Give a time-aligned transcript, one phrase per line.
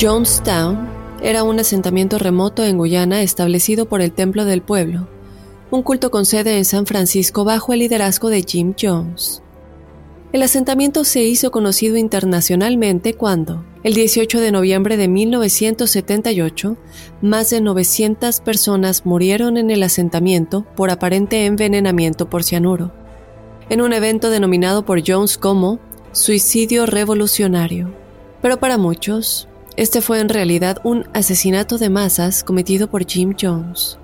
[0.00, 0.88] Jonestown
[1.22, 5.08] era un asentamiento remoto en Guyana establecido por el Templo del Pueblo,
[5.70, 9.40] un culto con sede en San Francisco bajo el liderazgo de Jim Jones.
[10.32, 16.76] El asentamiento se hizo conocido internacionalmente cuando, el 18 de noviembre de 1978,
[17.22, 22.92] más de 900 personas murieron en el asentamiento por aparente envenenamiento por cianuro,
[23.68, 25.78] en un evento denominado por Jones como
[26.10, 27.94] suicidio revolucionario.
[28.42, 33.98] Pero para muchos, este fue en realidad un asesinato de masas cometido por Jim Jones.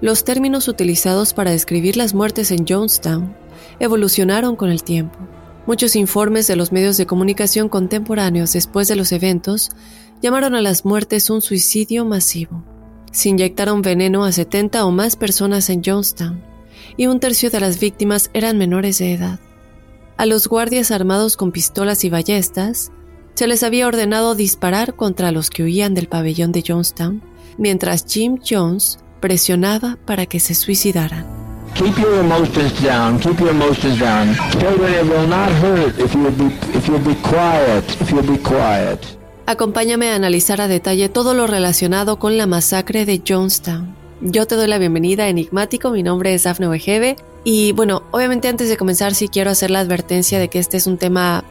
[0.00, 3.36] Los términos utilizados para describir las muertes en Jonestown
[3.80, 5.18] evolucionaron con el tiempo.
[5.66, 9.70] Muchos informes de los medios de comunicación contemporáneos después de los eventos
[10.22, 12.64] llamaron a las muertes un suicidio masivo.
[13.12, 16.42] Se inyectaron veneno a 70 o más personas en Jonestown,
[16.96, 19.38] y un tercio de las víctimas eran menores de edad.
[20.16, 22.90] A los guardias armados con pistolas y ballestas
[23.40, 27.22] se les había ordenado disparar contra los que huían del pabellón de Jonestown,
[27.56, 31.24] mientras Jim Jones presionaba para que se suicidaran.
[31.74, 33.18] Keep your emotions down.
[33.18, 34.36] Keep your emotions down.
[34.58, 37.82] Children, it will not hurt if you'll be if you'll be quiet.
[38.02, 39.00] If you'll be quiet.
[39.46, 43.96] Acompáñame a analizar a detalle todo lo relacionado con la masacre de Jonestown.
[44.20, 48.48] Yo te doy la bienvenida a Enigmático, mi nombre es Dafne Wegebe y bueno, obviamente
[48.48, 51.42] antes de comenzar sí quiero hacer la advertencia de que este es un tema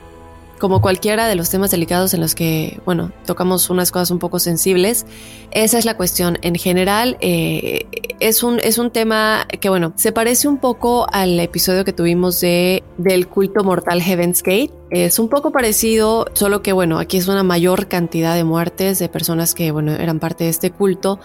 [0.59, 4.39] como cualquiera de los temas delicados en los que, bueno, tocamos unas cosas un poco
[4.39, 5.05] sensibles,
[5.51, 6.37] esa es la cuestión.
[6.41, 7.87] En general, eh,
[8.19, 12.39] es, un, es un tema que, bueno, se parece un poco al episodio que tuvimos
[12.41, 14.71] de, del culto mortal Heaven's Gate.
[14.91, 19.07] Es un poco parecido, solo que, bueno, aquí es una mayor cantidad de muertes de
[19.07, 21.19] personas que, bueno, eran parte de este culto.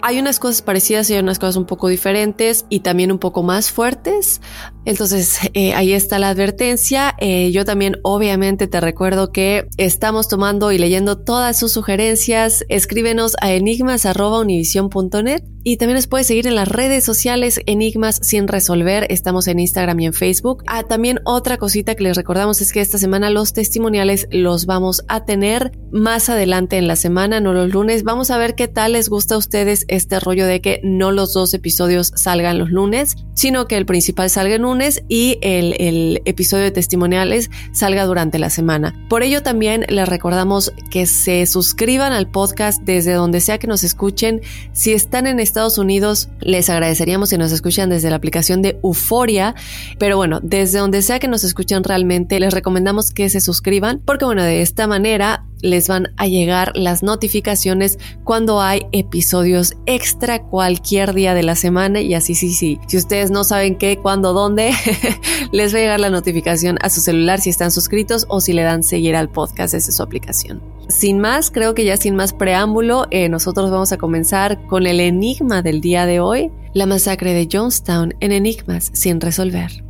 [0.00, 3.70] Hay unas cosas parecidas y unas cosas un poco diferentes y también un poco más
[3.70, 4.40] fuertes.
[4.86, 7.14] Entonces, eh, ahí está la advertencia.
[7.18, 12.64] Eh, yo también, obviamente, te recuerdo que estamos tomando y leyendo todas sus sugerencias.
[12.70, 19.06] Escríbenos a enigmas.univision.net y también nos puedes seguir en las redes sociales Enigmas sin resolver.
[19.10, 20.64] Estamos en Instagram y en Facebook.
[20.66, 24.66] Ah, también otra cosita que les recordamos es que esta semana semana los testimoniales los
[24.66, 28.04] vamos a tener más adelante en la semana, no los lunes.
[28.04, 31.32] Vamos a ver qué tal les gusta a ustedes este rollo de que no los
[31.32, 36.22] dos episodios salgan los lunes, sino que el principal salga el lunes y el, el
[36.24, 38.94] episodio de testimoniales salga durante la semana.
[39.08, 43.82] Por ello también les recordamos que se suscriban al podcast desde donde sea que nos
[43.82, 44.40] escuchen.
[44.72, 49.56] Si están en Estados Unidos, les agradeceríamos si nos escuchan desde la aplicación de Euforia,
[49.98, 54.24] pero bueno, desde donde sea que nos escuchen realmente, les recomendamos que se suscriban porque
[54.24, 61.14] bueno, de esta manera les van a llegar las notificaciones cuando hay episodios extra cualquier
[61.14, 62.78] día de la semana y así sí sí.
[62.86, 64.72] Si ustedes no saben qué, cuándo, dónde,
[65.52, 68.62] les va a llegar la notificación a su celular si están suscritos o si le
[68.62, 70.62] dan seguir al podcast desde su aplicación.
[70.88, 75.00] Sin más, creo que ya sin más preámbulo, eh, nosotros vamos a comenzar con el
[75.00, 79.89] enigma del día de hoy, la masacre de Jonestown en enigmas sin resolver.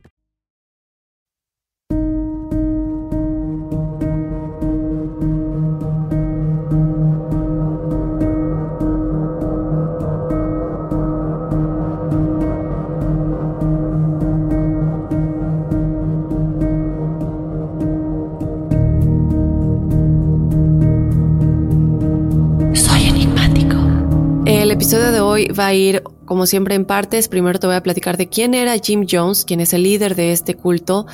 [25.41, 27.27] Hoy va a ir, como siempre, en partes.
[27.27, 30.31] Primero te voy a platicar de quién era Jim Jones, quién es el líder de
[30.31, 31.05] este culto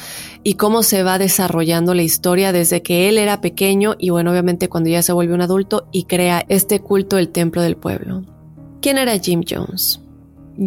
[0.44, 4.70] y cómo se va desarrollando la historia desde que él era pequeño y, bueno, obviamente
[4.70, 8.24] cuando ya se vuelve un adulto y crea este culto, el Templo del Pueblo.
[8.82, 10.02] ¿Quién era Jim Jones?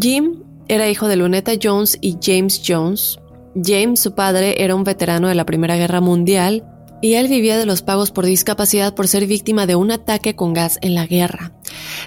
[0.01, 3.19] Jim era hijo de Luneta Jones y James Jones.
[3.55, 6.65] James, su padre, era un veterano de la Primera Guerra Mundial
[7.03, 10.53] y él vivía de los pagos por discapacidad por ser víctima de un ataque con
[10.53, 11.53] gas en la guerra.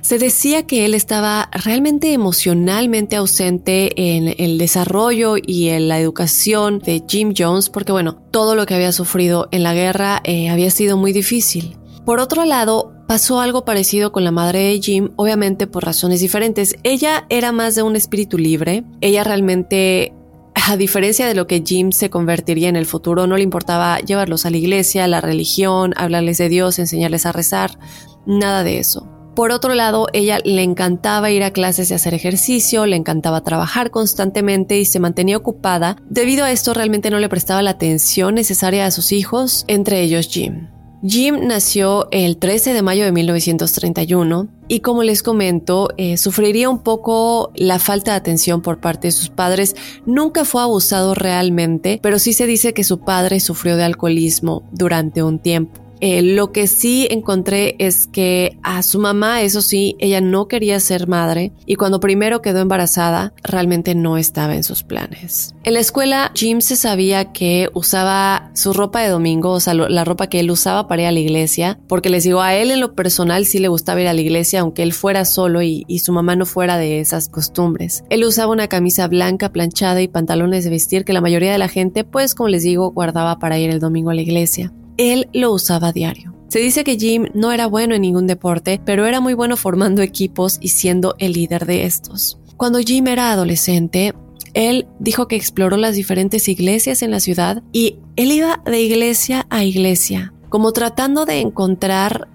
[0.01, 6.79] Se decía que él estaba realmente emocionalmente ausente en el desarrollo y en la educación
[6.79, 10.71] de Jim Jones porque bueno, todo lo que había sufrido en la guerra eh, había
[10.71, 11.77] sido muy difícil.
[12.05, 16.75] Por otro lado, pasó algo parecido con la madre de Jim, obviamente por razones diferentes.
[16.83, 20.13] Ella era más de un espíritu libre, ella realmente
[20.55, 24.45] a diferencia de lo que Jim se convertiría en el futuro, no le importaba llevarlos
[24.45, 27.77] a la iglesia, a la religión, hablarles de Dios, enseñarles a rezar,
[28.25, 29.12] nada de eso.
[29.35, 33.89] Por otro lado, ella le encantaba ir a clases de hacer ejercicio, le encantaba trabajar
[33.89, 35.97] constantemente y se mantenía ocupada.
[36.09, 40.27] Debido a esto, realmente no le prestaba la atención necesaria a sus hijos, entre ellos
[40.29, 40.67] Jim.
[41.05, 46.79] Jim nació el 13 de mayo de 1931 y como les comento, eh, sufriría un
[46.79, 49.75] poco la falta de atención por parte de sus padres.
[50.05, 55.23] Nunca fue abusado realmente, pero sí se dice que su padre sufrió de alcoholismo durante
[55.23, 55.82] un tiempo.
[56.05, 60.77] Eh, lo que sí encontré es que a su mamá, eso sí, ella no quería
[60.81, 65.55] ser madre y cuando primero quedó embarazada, realmente no estaba en sus planes.
[65.63, 70.03] En la escuela, Jim se sabía que usaba su ropa de domingo, o sea, la
[70.03, 72.81] ropa que él usaba para ir a la iglesia, porque les digo, a él en
[72.81, 75.99] lo personal sí le gustaba ir a la iglesia, aunque él fuera solo y, y
[75.99, 78.03] su mamá no fuera de esas costumbres.
[78.09, 81.69] Él usaba una camisa blanca planchada y pantalones de vestir que la mayoría de la
[81.69, 85.51] gente, pues como les digo, guardaba para ir el domingo a la iglesia él lo
[85.51, 86.33] usaba a diario.
[86.47, 90.01] Se dice que Jim no era bueno en ningún deporte, pero era muy bueno formando
[90.01, 92.37] equipos y siendo el líder de estos.
[92.57, 94.13] Cuando Jim era adolescente,
[94.53, 99.47] él dijo que exploró las diferentes iglesias en la ciudad y él iba de iglesia
[99.49, 102.27] a iglesia, como tratando de encontrar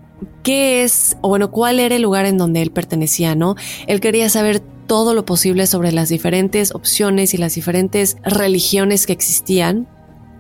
[0.43, 3.55] qué es, o bueno, cuál era el lugar en donde él pertenecía, ¿no?
[3.87, 9.13] Él quería saber todo lo posible sobre las diferentes opciones y las diferentes religiones que
[9.13, 9.87] existían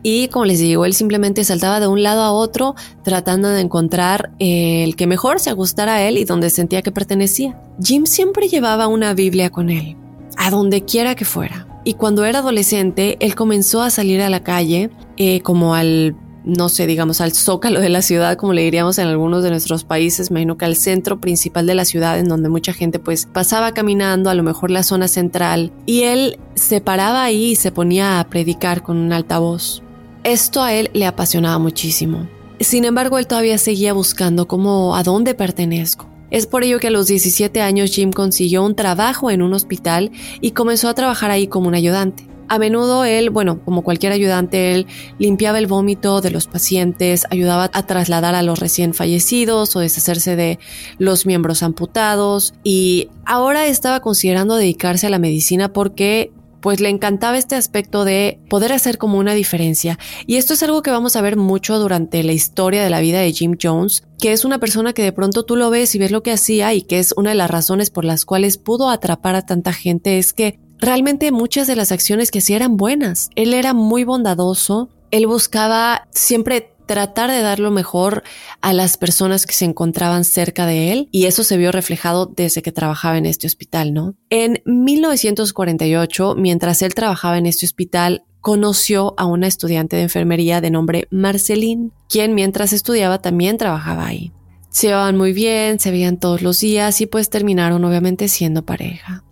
[0.02, 4.32] y como les digo, él simplemente saltaba de un lado a otro tratando de encontrar
[4.38, 7.60] el que mejor se ajustara a él y donde sentía que pertenecía.
[7.82, 9.96] Jim siempre llevaba una Biblia con él,
[10.36, 11.66] a donde quiera que fuera.
[11.84, 16.68] Y cuando era adolescente, él comenzó a salir a la calle, eh, como al, no
[16.68, 20.30] sé, digamos, al zócalo de la ciudad, como le diríamos en algunos de nuestros países,
[20.30, 24.28] imagino que al centro principal de la ciudad, en donde mucha gente pues pasaba caminando,
[24.28, 28.28] a lo mejor la zona central, y él se paraba ahí y se ponía a
[28.28, 29.82] predicar con un altavoz.
[30.28, 32.28] Esto a él le apasionaba muchísimo.
[32.60, 36.06] Sin embargo, él todavía seguía buscando cómo a dónde pertenezco.
[36.30, 40.10] Es por ello que a los 17 años Jim consiguió un trabajo en un hospital
[40.42, 42.28] y comenzó a trabajar ahí como un ayudante.
[42.46, 44.86] A menudo él, bueno, como cualquier ayudante, él
[45.18, 50.36] limpiaba el vómito de los pacientes, ayudaba a trasladar a los recién fallecidos o deshacerse
[50.36, 50.58] de
[50.98, 57.38] los miembros amputados y ahora estaba considerando dedicarse a la medicina porque pues le encantaba
[57.38, 59.98] este aspecto de poder hacer como una diferencia.
[60.26, 63.20] Y esto es algo que vamos a ver mucho durante la historia de la vida
[63.20, 66.10] de Jim Jones, que es una persona que de pronto tú lo ves y ves
[66.10, 69.34] lo que hacía y que es una de las razones por las cuales pudo atrapar
[69.34, 73.30] a tanta gente, es que realmente muchas de las acciones que hacía eran buenas.
[73.34, 78.24] Él era muy bondadoso, él buscaba siempre tratar de dar lo mejor
[78.60, 82.62] a las personas que se encontraban cerca de él y eso se vio reflejado desde
[82.62, 84.16] que trabajaba en este hospital, ¿no?
[84.30, 90.70] En 1948, mientras él trabajaba en este hospital, conoció a una estudiante de enfermería de
[90.70, 94.32] nombre Marceline, quien mientras estudiaba también trabajaba ahí.
[94.70, 99.24] Se llevaban muy bien, se veían todos los días y pues terminaron obviamente siendo pareja.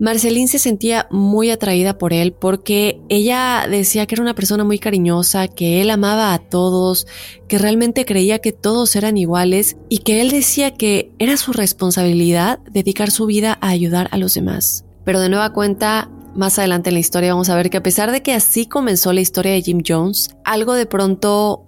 [0.00, 4.78] Marceline se sentía muy atraída por él porque ella decía que era una persona muy
[4.78, 7.06] cariñosa, que él amaba a todos,
[7.48, 12.60] que realmente creía que todos eran iguales y que él decía que era su responsabilidad
[12.70, 14.84] dedicar su vida a ayudar a los demás.
[15.04, 18.12] Pero de nueva cuenta, más adelante en la historia vamos a ver que a pesar
[18.12, 21.64] de que así comenzó la historia de Jim Jones, algo de pronto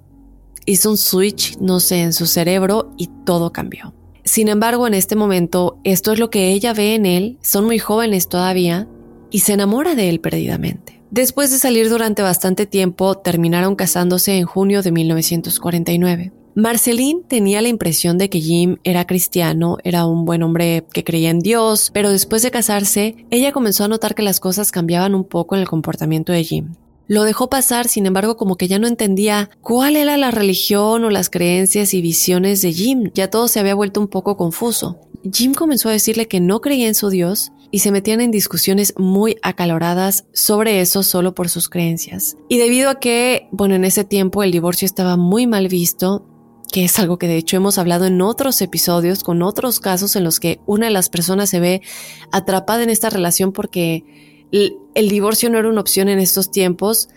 [0.66, 3.92] hizo un switch, no sé, en su cerebro y todo cambió.
[4.30, 7.80] Sin embargo, en este momento, esto es lo que ella ve en él, son muy
[7.80, 8.86] jóvenes todavía,
[9.28, 11.02] y se enamora de él perdidamente.
[11.10, 16.32] Después de salir durante bastante tiempo, terminaron casándose en junio de 1949.
[16.54, 21.30] Marceline tenía la impresión de que Jim era cristiano, era un buen hombre que creía
[21.30, 25.24] en Dios, pero después de casarse, ella comenzó a notar que las cosas cambiaban un
[25.24, 26.74] poco en el comportamiento de Jim.
[27.10, 31.10] Lo dejó pasar, sin embargo, como que ya no entendía cuál era la religión o
[31.10, 33.10] las creencias y visiones de Jim.
[33.14, 35.00] Ya todo se había vuelto un poco confuso.
[35.32, 38.94] Jim comenzó a decirle que no creía en su Dios y se metían en discusiones
[38.96, 42.36] muy acaloradas sobre eso solo por sus creencias.
[42.48, 46.28] Y debido a que, bueno, en ese tiempo el divorcio estaba muy mal visto,
[46.72, 50.22] que es algo que de hecho hemos hablado en otros episodios con otros casos en
[50.22, 51.82] los que una de las personas se ve
[52.30, 57.08] atrapada en esta relación porque el divorcio no era una opción en estos tiempos.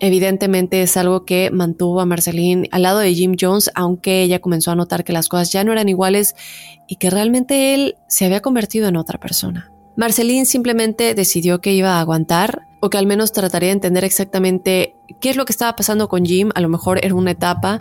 [0.00, 4.72] Evidentemente es algo que mantuvo a Marceline al lado de Jim Jones, aunque ella comenzó
[4.72, 6.34] a notar que las cosas ya no eran iguales
[6.88, 9.70] y que realmente él se había convertido en otra persona.
[9.96, 14.96] Marceline simplemente decidió que iba a aguantar o que al menos trataría de entender exactamente
[15.20, 17.78] qué es lo que estaba pasando con Jim, a lo mejor era una etapa.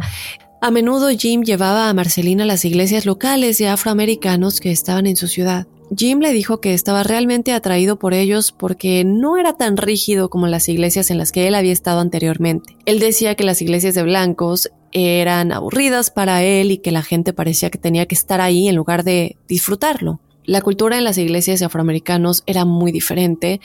[0.61, 5.15] A menudo Jim llevaba a Marceline a las iglesias locales de afroamericanos que estaban en
[5.15, 5.65] su ciudad.
[5.95, 10.47] Jim le dijo que estaba realmente atraído por ellos porque no era tan rígido como
[10.47, 12.77] las iglesias en las que él había estado anteriormente.
[12.85, 17.33] Él decía que las iglesias de blancos eran aburridas para él y que la gente
[17.33, 20.21] parecía que tenía que estar ahí en lugar de disfrutarlo.
[20.45, 23.59] La cultura en las iglesias de afroamericanos era muy diferente.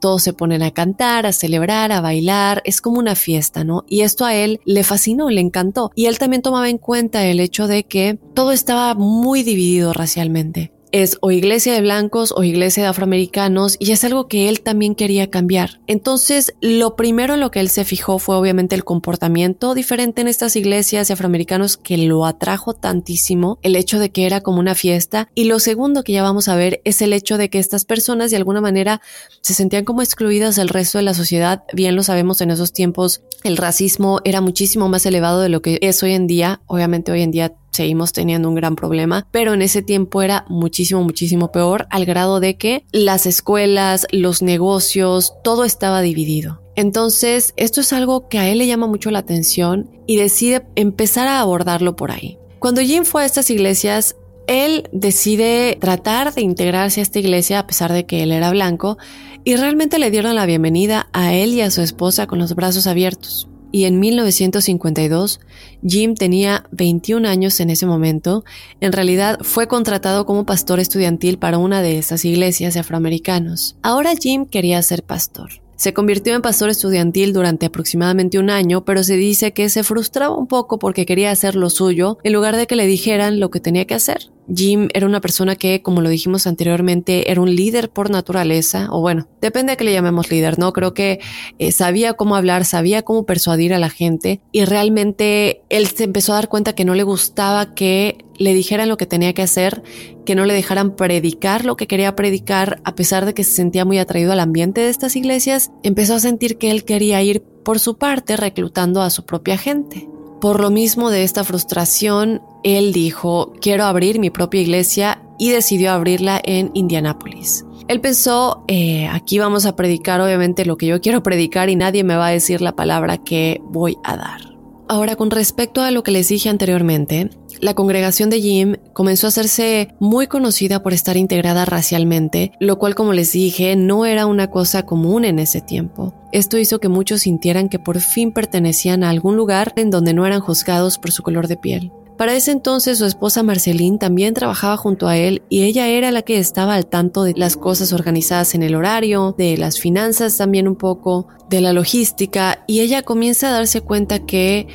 [0.00, 2.62] Todos se ponen a cantar, a celebrar, a bailar.
[2.64, 3.84] Es como una fiesta, ¿no?
[3.88, 5.90] Y esto a él le fascinó, le encantó.
[5.96, 10.72] Y él también tomaba en cuenta el hecho de que todo estaba muy dividido racialmente
[10.92, 14.94] es o iglesia de blancos o iglesia de afroamericanos y es algo que él también
[14.94, 15.80] quería cambiar.
[15.86, 20.28] Entonces, lo primero en lo que él se fijó fue obviamente el comportamiento diferente en
[20.28, 24.74] estas iglesias de afroamericanos que lo atrajo tantísimo, el hecho de que era como una
[24.74, 27.84] fiesta y lo segundo que ya vamos a ver es el hecho de que estas
[27.84, 29.00] personas de alguna manera
[29.42, 31.64] se sentían como excluidas del resto de la sociedad.
[31.72, 35.78] Bien lo sabemos en esos tiempos, el racismo era muchísimo más elevado de lo que
[35.82, 36.60] es hoy en día.
[36.66, 41.02] Obviamente hoy en día seguimos teniendo un gran problema, pero en ese tiempo era muchísimo,
[41.02, 46.62] muchísimo peor, al grado de que las escuelas, los negocios, todo estaba dividido.
[46.76, 51.28] Entonces, esto es algo que a él le llama mucho la atención y decide empezar
[51.28, 52.38] a abordarlo por ahí.
[52.58, 57.66] Cuando Jim fue a estas iglesias, él decide tratar de integrarse a esta iglesia a
[57.66, 58.98] pesar de que él era blanco
[59.44, 62.86] y realmente le dieron la bienvenida a él y a su esposa con los brazos
[62.86, 65.40] abiertos y en 1952
[65.86, 68.44] Jim tenía 21 años en ese momento.
[68.80, 73.76] En realidad fue contratado como pastor estudiantil para una de esas iglesias de afroamericanos.
[73.82, 75.50] Ahora Jim quería ser pastor.
[75.80, 80.36] Se convirtió en pastor estudiantil durante aproximadamente un año, pero se dice que se frustraba
[80.36, 83.60] un poco porque quería hacer lo suyo en lugar de que le dijeran lo que
[83.60, 84.30] tenía que hacer.
[84.54, 89.00] Jim era una persona que, como lo dijimos anteriormente, era un líder por naturaleza, o
[89.00, 90.72] bueno, depende de que le llamemos líder, ¿no?
[90.72, 91.20] Creo que
[91.58, 96.32] eh, sabía cómo hablar, sabía cómo persuadir a la gente y realmente él se empezó
[96.32, 99.82] a dar cuenta que no le gustaba que le dijeran lo que tenía que hacer,
[100.24, 103.84] que no le dejaran predicar lo que quería predicar, a pesar de que se sentía
[103.84, 107.78] muy atraído al ambiente de estas iglesias, empezó a sentir que él quería ir por
[107.78, 110.08] su parte reclutando a su propia gente.
[110.40, 115.92] Por lo mismo de esta frustración, él dijo, quiero abrir mi propia iglesia y decidió
[115.92, 117.66] abrirla en Indianápolis.
[117.88, 122.04] Él pensó, eh, aquí vamos a predicar obviamente lo que yo quiero predicar y nadie
[122.04, 124.40] me va a decir la palabra que voy a dar.
[124.88, 127.30] Ahora, con respecto a lo que les dije anteriormente,
[127.60, 132.94] la congregación de Jim comenzó a hacerse muy conocida por estar integrada racialmente, lo cual,
[132.94, 136.14] como les dije, no era una cosa común en ese tiempo.
[136.32, 140.26] Esto hizo que muchos sintieran que por fin pertenecían a algún lugar en donde no
[140.26, 141.92] eran juzgados por su color de piel.
[142.20, 146.20] Para ese entonces su esposa Marceline también trabajaba junto a él y ella era la
[146.20, 150.68] que estaba al tanto de las cosas organizadas en el horario, de las finanzas también
[150.68, 154.68] un poco, de la logística y ella comienza a darse cuenta que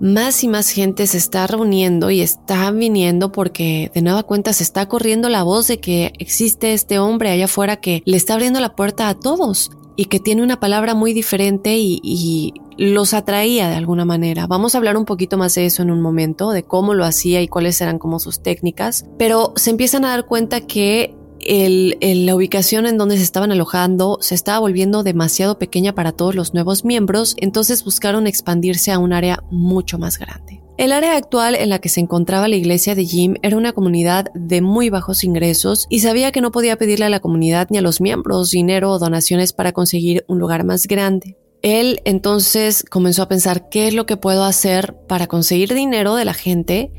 [0.00, 4.62] más y más gente se está reuniendo y está viniendo porque de nueva cuenta se
[4.62, 8.60] está corriendo la voz de que existe este hombre allá afuera que le está abriendo
[8.60, 13.74] la puerta a todos y que tiene una palabra muy diferente y, los atraía de
[13.74, 14.46] alguna manera.
[14.46, 17.42] Vamos a hablar un poquito más de eso en un momento, de cómo lo hacía
[17.42, 21.17] y cuáles eran como sus técnicas, pero se empiezan a dar cuenta que
[21.48, 26.52] la ubicación en donde se estaban alojando se estaba volviendo demasiado pequeña para todos los
[26.52, 30.62] nuevos miembros, entonces buscaron expandirse a un área mucho más grande.
[30.76, 34.26] El área actual en la que se encontraba la iglesia de Jim era una comunidad
[34.34, 37.82] de muy bajos ingresos y sabía que no podía pedirle a la comunidad ni a
[37.82, 41.36] los miembros dinero o donaciones para conseguir un lugar más grande.
[41.62, 46.24] Él entonces comenzó a pensar qué es lo que puedo hacer para conseguir dinero de
[46.24, 46.92] la gente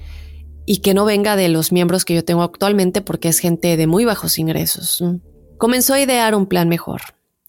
[0.72, 3.88] y que no venga de los miembros que yo tengo actualmente porque es gente de
[3.88, 5.04] muy bajos ingresos.
[5.58, 7.02] Comenzó a idear un plan mejor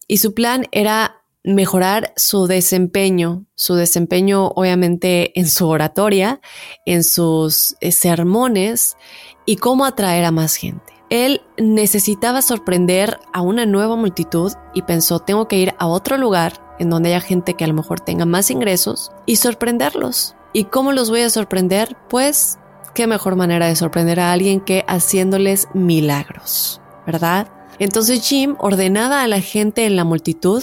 [0.09, 6.41] y su plan era mejorar su desempeño, su desempeño obviamente en su oratoria,
[6.87, 8.97] en sus eh, sermones
[9.45, 10.95] y cómo atraer a más gente.
[11.11, 16.75] Él necesitaba sorprender a una nueva multitud y pensó, tengo que ir a otro lugar
[16.79, 20.37] en donde haya gente que a lo mejor tenga más ingresos y sorprenderlos.
[20.55, 21.99] ¿Y cómo los voy a sorprender?
[22.09, 22.59] Pues,
[22.95, 27.49] qué mejor manera de sorprender a alguien que haciéndoles milagros, ¿verdad?
[27.79, 30.63] Entonces Jim ordenaba a la gente en la multitud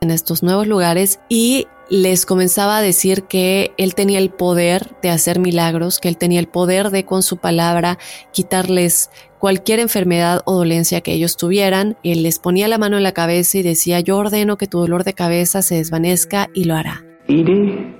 [0.00, 5.10] en estos nuevos lugares y les comenzaba a decir que él tenía el poder de
[5.10, 7.98] hacer milagros, que él tenía el poder de con su palabra
[8.32, 11.96] quitarles cualquier enfermedad o dolencia que ellos tuvieran.
[12.02, 15.04] Él les ponía la mano en la cabeza y decía, yo ordeno que tu dolor
[15.04, 17.04] de cabeza se desvanezca y lo hará.
[17.28, 17.94] Edie,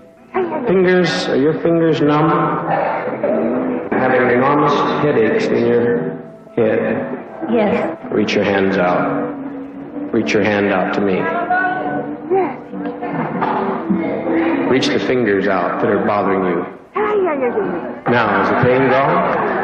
[0.67, 2.01] fingers, are your fingers?
[4.03, 6.19] Having enormous headaches in your
[6.57, 7.07] head.
[7.53, 7.97] Yes.
[8.11, 9.07] Reach your hands out.
[10.13, 11.23] Reach your hand out to me.
[14.69, 16.67] Reach the fingers out that are bothering you.
[18.11, 19.63] Now, is the pain gone?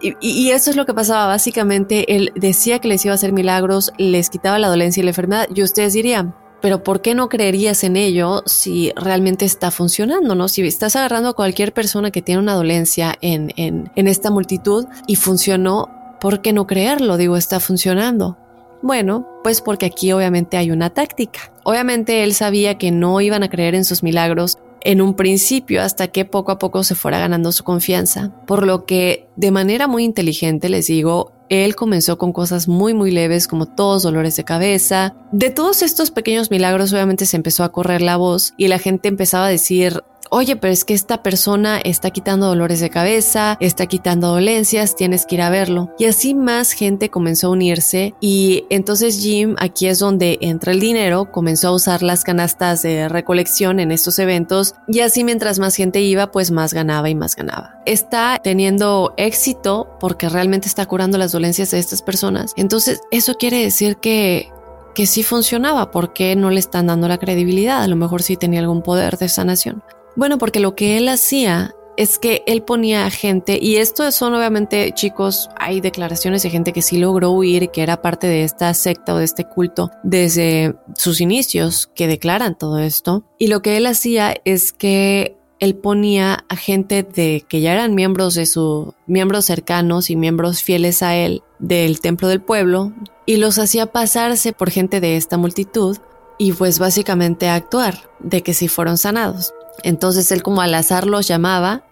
[0.00, 1.26] Y, y, eso es lo que pasaba.
[1.26, 5.10] Básicamente, él decía que les iba a hacer milagros, les quitaba la dolencia y la
[5.10, 5.48] enfermedad.
[5.52, 10.34] Y ustedes dirían, pero ¿por qué no creerías en ello si realmente está funcionando?
[10.34, 10.48] ¿no?
[10.48, 14.86] Si estás agarrando a cualquier persona que tiene una dolencia en, en, en esta multitud
[15.06, 17.16] y funcionó, ¿por qué no creerlo?
[17.16, 18.38] Digo, está funcionando.
[18.80, 21.52] Bueno, pues porque aquí obviamente hay una táctica.
[21.64, 26.08] Obviamente él sabía que no iban a creer en sus milagros en un principio hasta
[26.08, 28.32] que poco a poco se fuera ganando su confianza.
[28.46, 33.10] Por lo que de manera muy inteligente les digo, él comenzó con cosas muy muy
[33.10, 35.14] leves como todos dolores de cabeza.
[35.32, 39.08] De todos estos pequeños milagros obviamente se empezó a correr la voz y la gente
[39.08, 43.86] empezaba a decir, oye, pero es que esta persona está quitando dolores de cabeza, está
[43.86, 45.94] quitando dolencias, tienes que ir a verlo.
[45.98, 50.80] Y así más gente comenzó a unirse y entonces Jim, aquí es donde entra el
[50.80, 55.76] dinero, comenzó a usar las canastas de recolección en estos eventos y así mientras más
[55.76, 57.78] gente iba, pues más ganaba y más ganaba.
[57.84, 62.54] Está teniendo éxito porque realmente está curando las dolencias de estas personas.
[62.56, 64.50] Entonces, eso quiere decir que
[64.94, 67.82] que sí funcionaba, porque no le están dando la credibilidad?
[67.82, 69.82] A lo mejor sí tenía algún poder de sanación.
[70.16, 74.34] Bueno, porque lo que él hacía es que él ponía a gente, y esto son
[74.34, 78.72] obviamente chicos, hay declaraciones de gente que sí logró huir, que era parte de esta
[78.74, 83.24] secta o de este culto desde sus inicios, que declaran todo esto.
[83.38, 87.94] Y lo que él hacía es que él ponía a gente de que ya eran
[87.94, 92.92] miembros de su miembros cercanos y miembros fieles a él del templo del pueblo
[93.26, 95.98] y los hacía pasarse por gente de esta multitud
[96.36, 99.54] y pues básicamente actuar de que si fueron sanados.
[99.82, 101.84] Entonces él como al azar los llamaba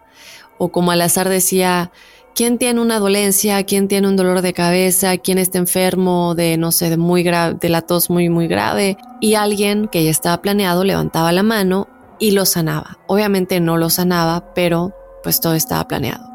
[0.58, 1.90] o como al azar decía,
[2.34, 3.62] ¿quién tiene una dolencia?
[3.64, 5.16] ¿Quién tiene un dolor de cabeza?
[5.18, 8.96] ¿Quién está enfermo de, no sé, de muy de la tos muy, muy grave?
[9.20, 11.88] Y alguien que ya estaba planeado levantaba la mano
[12.18, 12.98] y lo sanaba.
[13.06, 16.29] Obviamente no lo sanaba, pero pues todo estaba planeado.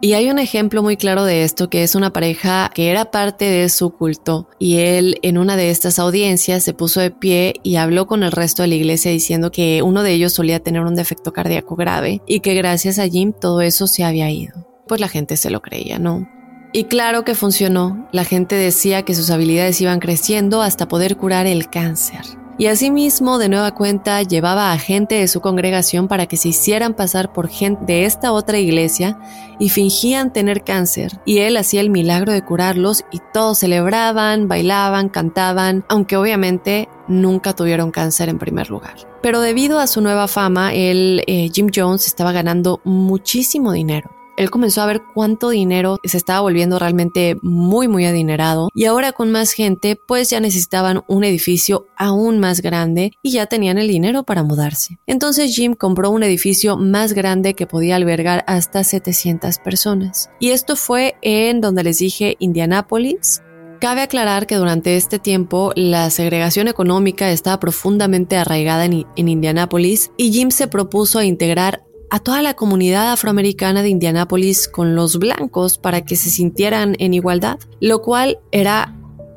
[0.00, 3.46] Y hay un ejemplo muy claro de esto que es una pareja que era parte
[3.46, 7.76] de su culto y él en una de estas audiencias se puso de pie y
[7.76, 10.94] habló con el resto de la iglesia diciendo que uno de ellos solía tener un
[10.94, 14.68] defecto cardíaco grave y que gracias a Jim todo eso se había ido.
[14.86, 16.28] Pues la gente se lo creía, ¿no?
[16.72, 18.08] Y claro que funcionó.
[18.12, 22.22] La gente decía que sus habilidades iban creciendo hasta poder curar el cáncer
[22.58, 26.94] y asimismo de nueva cuenta llevaba a gente de su congregación para que se hicieran
[26.94, 29.18] pasar por gente de esta otra iglesia
[29.60, 35.08] y fingían tener cáncer y él hacía el milagro de curarlos y todos celebraban, bailaban,
[35.08, 38.96] cantaban, aunque obviamente nunca tuvieron cáncer en primer lugar.
[39.22, 44.50] Pero debido a su nueva fama, el eh, Jim Jones estaba ganando muchísimo dinero él
[44.50, 48.70] comenzó a ver cuánto dinero se estaba volviendo realmente muy, muy adinerado.
[48.74, 53.46] Y ahora con más gente, pues ya necesitaban un edificio aún más grande y ya
[53.46, 54.98] tenían el dinero para mudarse.
[55.06, 60.30] Entonces Jim compró un edificio más grande que podía albergar hasta 700 personas.
[60.38, 63.42] Y esto fue en donde les dije Indianápolis,
[63.80, 70.32] Cabe aclarar que durante este tiempo la segregación económica estaba profundamente arraigada en, Indianápolis y
[70.32, 76.04] Jim se propuso integrar a toda la comunidad afroamericana de Indianápolis con los blancos para
[76.04, 78.94] que se sintieran en igualdad, lo cual era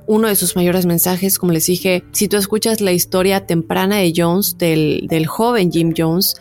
[0.08, 4.14] uno de sus mayores mensajes, como les dije, si tú escuchas la historia temprana de
[4.16, 6.36] Jones, del, del joven Jim Jones,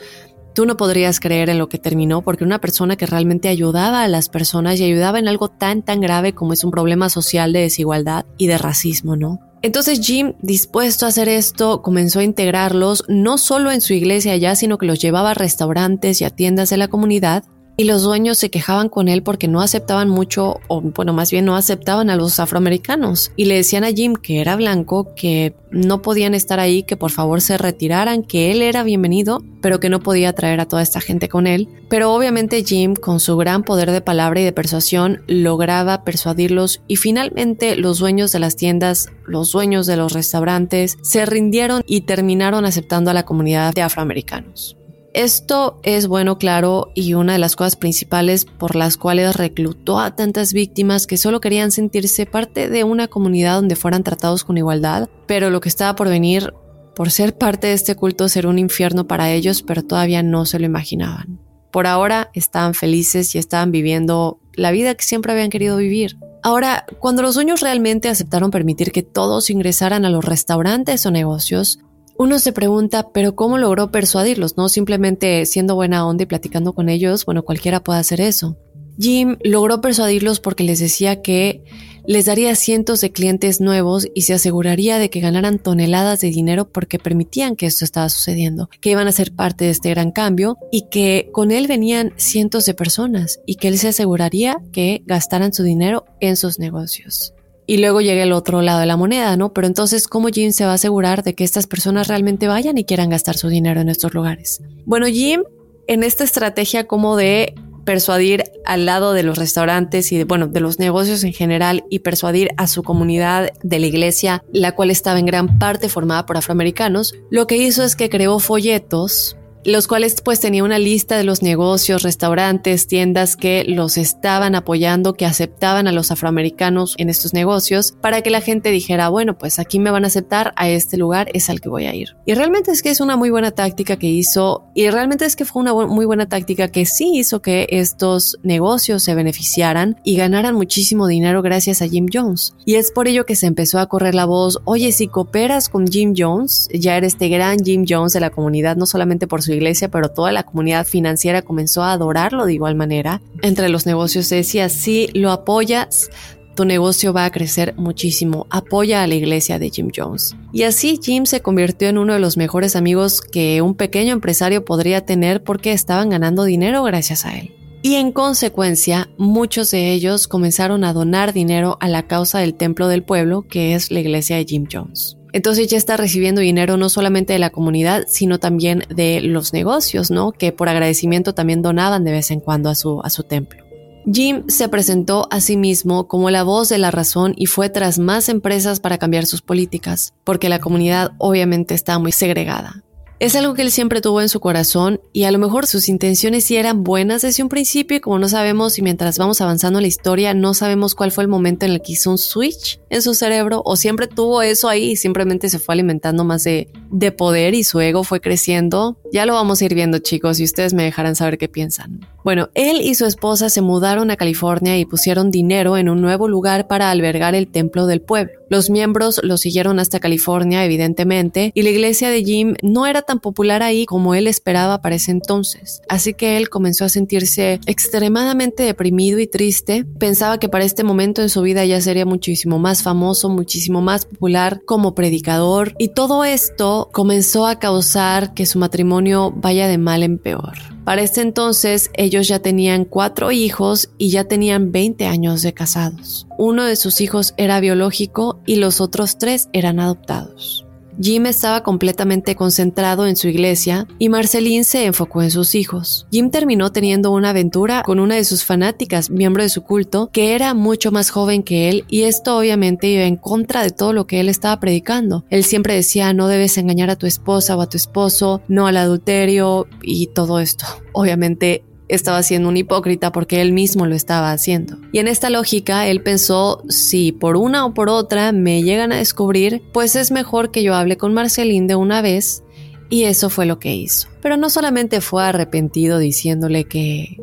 [0.54, 4.08] tú no podrías creer en lo que terminó porque una persona que realmente ayudaba a
[4.08, 7.60] las personas y ayudaba en algo tan tan grave como es un problema social de
[7.60, 9.49] desigualdad y de racismo, ¿no?
[9.62, 14.54] Entonces Jim, dispuesto a hacer esto, comenzó a integrarlos no solo en su iglesia allá,
[14.54, 17.44] sino que los llevaba a restaurantes y a tiendas de la comunidad
[17.80, 21.46] y los dueños se quejaban con él porque no aceptaban mucho, o bueno, más bien
[21.46, 23.32] no aceptaban a los afroamericanos.
[23.36, 27.10] Y le decían a Jim que era blanco, que no podían estar ahí, que por
[27.10, 31.00] favor se retiraran, que él era bienvenido, pero que no podía traer a toda esta
[31.00, 31.70] gente con él.
[31.88, 36.96] Pero obviamente Jim, con su gran poder de palabra y de persuasión, lograba persuadirlos y
[36.96, 42.66] finalmente los dueños de las tiendas, los dueños de los restaurantes, se rindieron y terminaron
[42.66, 44.76] aceptando a la comunidad de afroamericanos.
[45.12, 50.14] Esto es bueno, claro, y una de las cosas principales por las cuales reclutó a
[50.14, 55.08] tantas víctimas que solo querían sentirse parte de una comunidad donde fueran tratados con igualdad,
[55.26, 56.54] pero lo que estaba por venir,
[56.94, 60.60] por ser parte de este culto, ser un infierno para ellos, pero todavía no se
[60.60, 61.40] lo imaginaban.
[61.72, 66.18] Por ahora estaban felices y estaban viviendo la vida que siempre habían querido vivir.
[66.42, 71.80] Ahora, cuando los dueños realmente aceptaron permitir que todos ingresaran a los restaurantes o negocios,
[72.20, 74.58] uno se pregunta, pero ¿cómo logró persuadirlos?
[74.58, 78.58] No simplemente siendo buena onda y platicando con ellos, bueno, cualquiera puede hacer eso.
[78.98, 81.64] Jim logró persuadirlos porque les decía que
[82.04, 86.70] les daría cientos de clientes nuevos y se aseguraría de que ganaran toneladas de dinero
[86.70, 90.58] porque permitían que esto estaba sucediendo, que iban a ser parte de este gran cambio
[90.70, 95.54] y que con él venían cientos de personas y que él se aseguraría que gastaran
[95.54, 97.32] su dinero en sus negocios
[97.70, 99.52] y luego llega el otro lado de la moneda, ¿no?
[99.52, 102.84] Pero entonces, ¿cómo Jim se va a asegurar de que estas personas realmente vayan y
[102.84, 104.60] quieran gastar su dinero en estos lugares?
[104.86, 105.44] Bueno, Jim,
[105.86, 107.54] en esta estrategia como de
[107.84, 112.00] persuadir al lado de los restaurantes y de, bueno, de los negocios en general y
[112.00, 116.38] persuadir a su comunidad de la iglesia, la cual estaba en gran parte formada por
[116.38, 121.24] afroamericanos, lo que hizo es que creó folletos los cuales pues tenía una lista de
[121.24, 127.34] los negocios, restaurantes, tiendas que los estaban apoyando, que aceptaban a los afroamericanos en estos
[127.34, 130.96] negocios, para que la gente dijera, bueno, pues aquí me van a aceptar, a este
[130.96, 132.16] lugar es al que voy a ir.
[132.24, 135.44] Y realmente es que es una muy buena táctica que hizo, y realmente es que
[135.44, 140.54] fue una muy buena táctica que sí hizo que estos negocios se beneficiaran y ganaran
[140.54, 142.54] muchísimo dinero gracias a Jim Jones.
[142.64, 145.86] Y es por ello que se empezó a correr la voz, oye, si cooperas con
[145.86, 149.49] Jim Jones, ya eres este gran Jim Jones de la comunidad, no solamente por su
[149.54, 153.20] iglesia, pero toda la comunidad financiera comenzó a adorarlo de igual manera.
[153.42, 156.10] Entre los negocios decía, si lo apoyas,
[156.54, 158.46] tu negocio va a crecer muchísimo.
[158.50, 160.36] Apoya a la iglesia de Jim Jones.
[160.52, 164.64] Y así Jim se convirtió en uno de los mejores amigos que un pequeño empresario
[164.64, 167.54] podría tener porque estaban ganando dinero gracias a él.
[167.82, 172.88] Y en consecuencia, muchos de ellos comenzaron a donar dinero a la causa del templo
[172.88, 175.16] del pueblo, que es la iglesia de Jim Jones.
[175.32, 180.10] Entonces ya está recibiendo dinero no solamente de la comunidad, sino también de los negocios,
[180.10, 180.32] ¿no?
[180.32, 183.64] Que por agradecimiento también donaban de vez en cuando a su, a su templo.
[184.10, 187.98] Jim se presentó a sí mismo como la voz de la razón y fue tras
[187.98, 192.82] más empresas para cambiar sus políticas, porque la comunidad obviamente está muy segregada.
[193.20, 196.44] Es algo que él siempre tuvo en su corazón y a lo mejor sus intenciones
[196.44, 199.82] sí eran buenas desde un principio y como no sabemos y mientras vamos avanzando en
[199.82, 203.02] la historia no sabemos cuál fue el momento en el que hizo un switch en
[203.02, 207.12] su cerebro o siempre tuvo eso ahí y simplemente se fue alimentando más de, de
[207.12, 208.96] poder y su ego fue creciendo.
[209.12, 212.00] Ya lo vamos a ir viendo chicos y ustedes me dejarán saber qué piensan.
[212.24, 216.26] Bueno, él y su esposa se mudaron a California y pusieron dinero en un nuevo
[216.26, 218.39] lugar para albergar el templo del pueblo.
[218.50, 223.20] Los miembros lo siguieron hasta California, evidentemente, y la iglesia de Jim no era tan
[223.20, 225.82] popular ahí como él esperaba para ese entonces.
[225.88, 229.84] Así que él comenzó a sentirse extremadamente deprimido y triste.
[230.00, 234.04] Pensaba que para este momento en su vida ya sería muchísimo más famoso, muchísimo más
[234.04, 240.02] popular como predicador, y todo esto comenzó a causar que su matrimonio vaya de mal
[240.02, 240.58] en peor.
[240.84, 246.26] Para este entonces ellos ya tenían cuatro hijos y ya tenían 20 años de casados.
[246.38, 250.66] Uno de sus hijos era biológico y los otros tres eran adoptados.
[251.00, 256.06] Jim estaba completamente concentrado en su iglesia y Marceline se enfocó en sus hijos.
[256.10, 260.34] Jim terminó teniendo una aventura con una de sus fanáticas, miembro de su culto, que
[260.34, 264.06] era mucho más joven que él y esto obviamente iba en contra de todo lo
[264.06, 265.24] que él estaba predicando.
[265.30, 268.76] Él siempre decía no debes engañar a tu esposa o a tu esposo, no al
[268.76, 270.64] adulterio y todo esto.
[270.92, 274.78] Obviamente estaba siendo un hipócrita porque él mismo lo estaba haciendo.
[274.92, 278.96] Y en esta lógica, él pensó, si por una o por otra me llegan a
[278.96, 282.42] descubrir, pues es mejor que yo hable con Marceline de una vez.
[282.88, 284.08] Y eso fue lo que hizo.
[284.20, 287.18] Pero no solamente fue arrepentido diciéndole que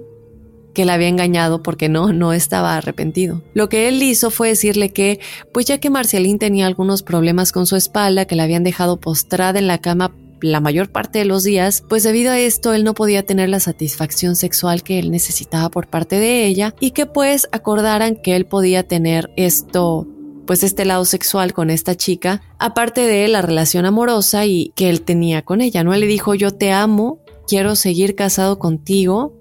[0.77, 3.41] que la había engañado porque no, no estaba arrepentido.
[3.55, 5.19] Lo que él hizo fue decirle que,
[5.51, 9.57] pues ya que Marceline tenía algunos problemas con su espalda, que la habían dejado postrada
[9.57, 12.93] en la cama la mayor parte de los días, pues debido a esto él no
[12.93, 17.47] podía tener la satisfacción sexual que él necesitaba por parte de ella y que pues
[17.51, 20.07] acordaran que él podía tener esto
[20.47, 25.01] pues este lado sexual con esta chica, aparte de la relación amorosa y que él
[25.01, 25.93] tenía con ella, ¿no?
[25.93, 29.36] Él le dijo, yo te amo, quiero seguir casado contigo,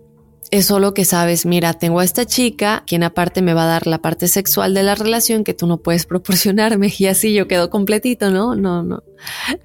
[0.51, 3.87] es solo que sabes, mira, tengo a esta chica, quien aparte me va a dar
[3.87, 7.71] la parte sexual de la relación que tú no puedes proporcionarme y así yo quedo
[7.71, 8.55] completito, ¿no?
[8.55, 9.03] No, no.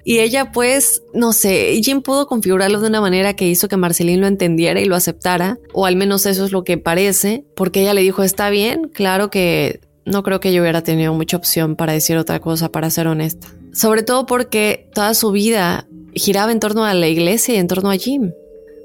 [0.04, 4.20] Y ella pues, no sé, Jim pudo configurarlo de una manera que hizo que Marceline
[4.20, 7.94] lo entendiera y lo aceptara, o al menos eso es lo que parece, porque ella
[7.94, 11.92] le dijo, está bien, claro que no creo que yo hubiera tenido mucha opción para
[11.92, 13.48] decir otra cosa, para ser honesta.
[13.72, 17.90] Sobre todo porque toda su vida giraba en torno a la iglesia y en torno
[17.90, 18.32] a Jim.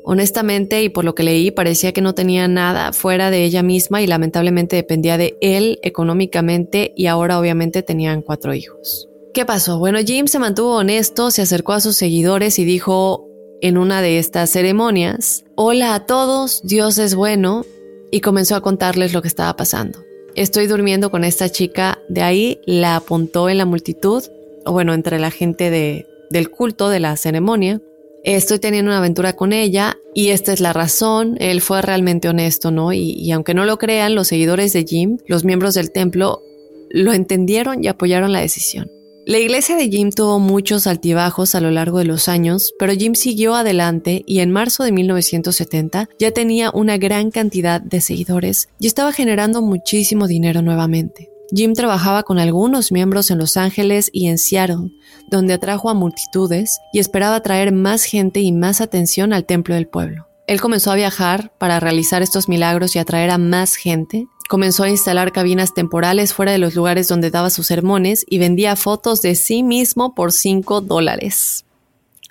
[0.10, 4.02] Honestamente, y por lo que leí, parecía que no tenía nada fuera de ella misma
[4.02, 9.10] y lamentablemente dependía de él económicamente y ahora obviamente tenían cuatro hijos.
[9.34, 9.80] ¿Qué pasó?
[9.80, 13.28] Bueno, Jim se mantuvo honesto, se acercó a sus seguidores y dijo
[13.60, 17.66] en una de estas ceremonias, Hola a todos, Dios es bueno,
[18.10, 20.00] y comenzó a contarles lo que estaba pasando.
[20.36, 24.24] Estoy durmiendo con esta chica, de ahí la apuntó en la multitud,
[24.66, 27.82] o bueno, entre la gente de, del culto, de la ceremonia,
[28.24, 31.38] estoy teniendo una aventura con ella y esta es la razón.
[31.40, 32.94] Él fue realmente honesto, ¿no?
[32.94, 36.42] Y, aunque no lo crean, los seguidores de Jim, los miembros del templo,
[36.90, 38.92] lo entendieron y apoyaron la decisión.
[39.26, 43.14] La iglesia de Jim tuvo muchos altibajos a lo largo de los años, pero Jim
[43.14, 48.88] siguió adelante y en marzo de 1970 ya tenía una gran cantidad de seguidores y
[48.88, 51.30] estaba generando muchísimo dinero nuevamente.
[51.56, 54.92] Jim trabajaba con algunos miembros en Los Ángeles y en Seattle,
[55.30, 59.88] donde atrajo a multitudes y esperaba traer más gente y más atención al templo del
[59.88, 60.28] pueblo.
[60.48, 64.28] Él comenzó a viajar para realizar estos milagros y atraer a más gente.
[64.50, 68.76] Comenzó a instalar cabinas temporales fuera de los lugares donde daba sus sermones y vendía
[68.78, 71.66] fotos de sí mismo por 5 dólares.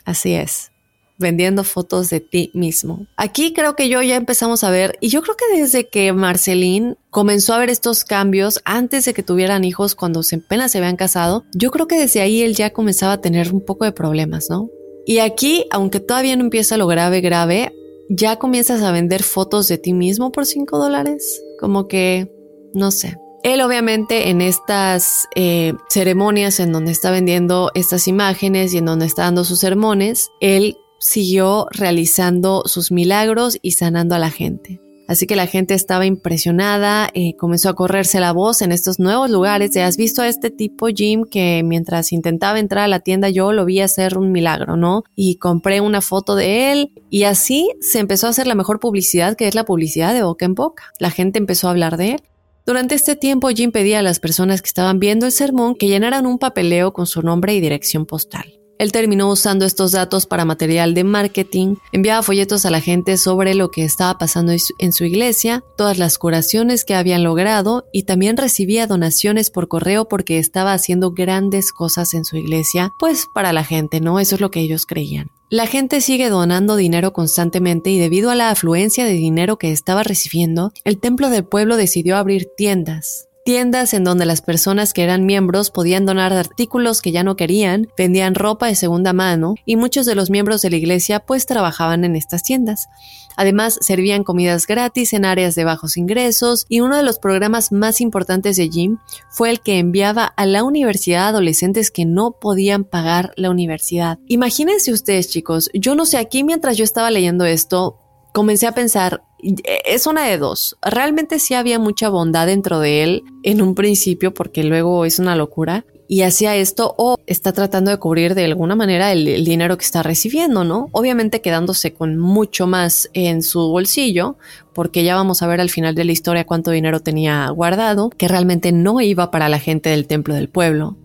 [0.05, 0.73] Así es.
[1.19, 3.07] Vendiendo fotos de ti mismo.
[3.17, 6.97] Aquí creo que yo ya empezamos a ver, y yo creo que desde que Marceline
[7.11, 11.45] comenzó a ver estos cambios antes de que tuvieran hijos, cuando apenas se habían casado,
[11.55, 14.69] yo creo que desde ahí él ya comenzaba a tener un poco de problemas, ¿no?
[15.07, 17.73] Y aquí, aunque todavía no empieza lo grave, grave,
[18.09, 21.43] ya comienzas a vender fotos de ti mismo por 5 dólares.
[21.61, 22.31] Como que,
[22.75, 23.17] no sé.
[23.43, 29.07] Él obviamente en estas eh, ceremonias en donde está vendiendo estas imágenes y en donde
[29.07, 30.77] está dando sus sermones, él
[31.07, 34.81] siguió realizando sus milagros y sanando a la gente.
[35.09, 39.31] Así que la gente estaba impresionada, eh, comenzó a correrse la voz en estos nuevos
[39.31, 39.77] lugares.
[39.77, 43.65] ¿Has visto a este tipo, Jim, que mientras intentaba entrar a la tienda yo lo
[43.65, 45.05] vi hacer un milagro, ¿no?
[45.15, 49.37] Y compré una foto de él y así se empezó a hacer la mejor publicidad,
[49.37, 50.93] que es la publicidad de boca en boca.
[50.99, 52.23] La gente empezó a hablar de él.
[52.67, 56.27] Durante este tiempo, Jim pedía a las personas que estaban viendo el sermón que llenaran
[56.27, 58.57] un papeleo con su nombre y dirección postal.
[58.79, 63.55] Él terminó usando estos datos para material de marketing, enviaba folletos a la gente sobre
[63.55, 68.37] lo que estaba pasando en su iglesia, todas las curaciones que habían logrado y también
[68.37, 73.65] recibía donaciones por correo porque estaba haciendo grandes cosas en su iglesia, pues para la
[73.65, 74.21] gente, ¿no?
[74.21, 75.31] Eso es lo que ellos creían.
[75.49, 80.03] La gente sigue donando dinero constantemente y debido a la afluencia de dinero que estaba
[80.03, 85.25] recibiendo, el templo del pueblo decidió abrir tiendas tiendas en donde las personas que eran
[85.25, 90.05] miembros podían donar artículos que ya no querían, vendían ropa de segunda mano y muchos
[90.05, 92.89] de los miembros de la iglesia pues trabajaban en estas tiendas.
[93.37, 98.01] Además, servían comidas gratis en áreas de bajos ingresos y uno de los programas más
[98.01, 98.99] importantes de Jim
[99.31, 104.19] fue el que enviaba a la universidad a adolescentes que no podían pagar la universidad.
[104.27, 108.01] Imagínense ustedes chicos, yo no sé, aquí mientras yo estaba leyendo esto,
[108.33, 110.77] comencé a pensar, es una de dos.
[110.83, 115.37] Realmente sí había mucha bondad dentro de él en un principio, porque luego es una
[115.37, 115.85] locura.
[116.09, 119.85] Y hacía esto o está tratando de cubrir de alguna manera el, el, dinero que
[119.85, 120.89] está recibiendo, ¿no?
[120.93, 124.37] Obviamente quedándose con mucho más en su bolsillo,
[124.73, 128.29] porque ya vamos a ver al final de la historia cuánto dinero tenía guardado, que
[128.29, 130.97] realmente no iba para la gente del templo del pueblo.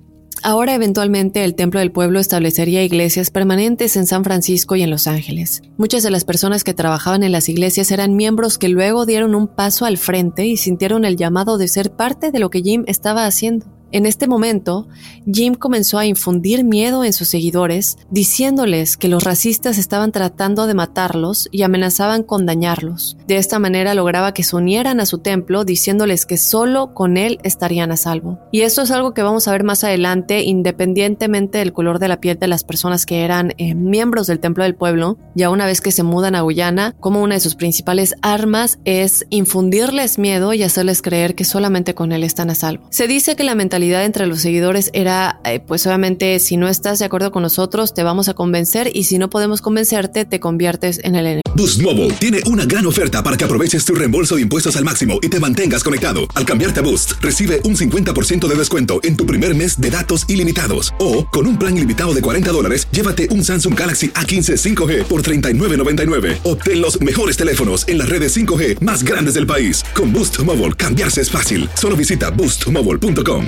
[0.43, 5.05] Ahora eventualmente el Templo del Pueblo establecería iglesias permanentes en San Francisco y en Los
[5.05, 5.61] Ángeles.
[5.77, 9.47] Muchas de las personas que trabajaban en las iglesias eran miembros que luego dieron un
[9.47, 13.27] paso al frente y sintieron el llamado de ser parte de lo que Jim estaba
[13.27, 13.67] haciendo.
[13.91, 14.87] En este momento,
[15.31, 20.73] Jim comenzó a infundir miedo en sus seguidores, diciéndoles que los racistas estaban tratando de
[20.73, 23.17] matarlos y amenazaban con dañarlos.
[23.27, 27.39] De esta manera lograba que se unieran a su templo, diciéndoles que solo con él
[27.43, 28.39] estarían a salvo.
[28.51, 32.21] Y esto es algo que vamos a ver más adelante, independientemente del color de la
[32.21, 35.81] piel de las personas que eran eh, miembros del templo del pueblo, ya una vez
[35.81, 40.63] que se mudan a Guyana, como una de sus principales armas es infundirles miedo y
[40.63, 42.87] hacerles creer que solamente con él están a salvo.
[42.89, 46.99] Se dice que la mentalidad entre los seguidores era, eh, pues obviamente, si no estás
[46.99, 50.99] de acuerdo con nosotros, te vamos a convencer y si no podemos convencerte, te conviertes
[51.03, 51.41] en el enemigo.
[51.55, 55.19] Boost Mobile tiene una gran oferta para que aproveches tu reembolso de impuestos al máximo
[55.21, 56.21] y te mantengas conectado.
[56.33, 60.25] Al cambiarte a Boost, recibe un 50% de descuento en tu primer mes de datos
[60.29, 60.93] ilimitados.
[60.99, 65.23] O, con un plan ilimitado de 40 dólares, llévate un Samsung Galaxy A15 5G por
[65.23, 66.39] $39.99.
[66.43, 69.83] Obtén los mejores teléfonos en las redes 5G más grandes del país.
[69.93, 71.69] Con Boost Mobile, cambiarse es fácil.
[71.73, 73.47] Solo visita boostmobile.com.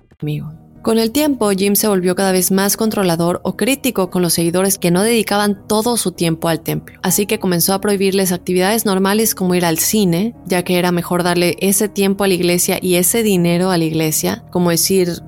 [0.21, 0.53] Amigo.
[0.81, 4.79] Con el tiempo, Jim se volvió cada vez más controlador o crítico con los seguidores
[4.79, 6.99] que no dedicaban todo su tiempo al templo.
[7.03, 11.21] Así que comenzó a prohibirles actividades normales como ir al cine, ya que era mejor
[11.21, 15.21] darle ese tiempo a la iglesia y ese dinero a la iglesia, como decir,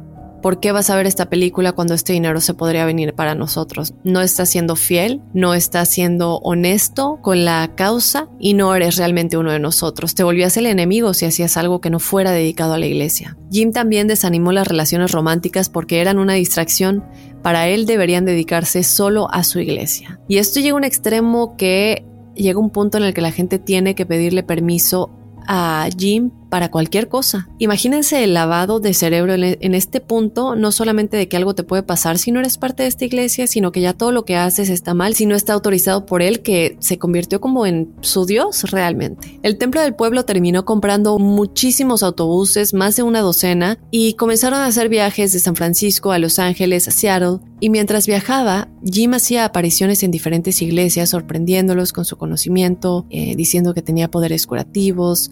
[0.43, 3.93] ¿Por qué vas a ver esta película cuando este dinero se podría venir para nosotros?
[4.03, 9.37] No estás siendo fiel, no estás siendo honesto con la causa y no eres realmente
[9.37, 10.15] uno de nosotros.
[10.15, 13.37] Te volvías el enemigo si hacías algo que no fuera dedicado a la iglesia.
[13.51, 17.05] Jim también desanimó las relaciones románticas porque eran una distracción.
[17.41, 20.19] Para él deberían dedicarse solo a su iglesia.
[20.27, 22.05] Y esto llega a un extremo que
[22.35, 25.09] llega un punto en el que la gente tiene que pedirle permiso
[25.47, 27.49] a Jim para cualquier cosa.
[27.57, 31.63] Imagínense el lavado de cerebro e, en este punto, no solamente de que algo te
[31.63, 34.35] puede pasar si no eres parte de esta iglesia, sino que ya todo lo que
[34.35, 38.27] haces está mal si no está autorizado por él, que se convirtió como en su
[38.27, 39.39] Dios realmente.
[39.41, 44.67] El templo del pueblo terminó comprando muchísimos autobuses, más de una docena, y comenzaron a
[44.67, 49.45] hacer viajes de San Francisco a Los Ángeles, a Seattle, y mientras viajaba, Jim hacía
[49.45, 55.31] apariciones en diferentes iglesias, sorprendiéndolos con su conocimiento, eh, diciendo que tenía poderes curativos,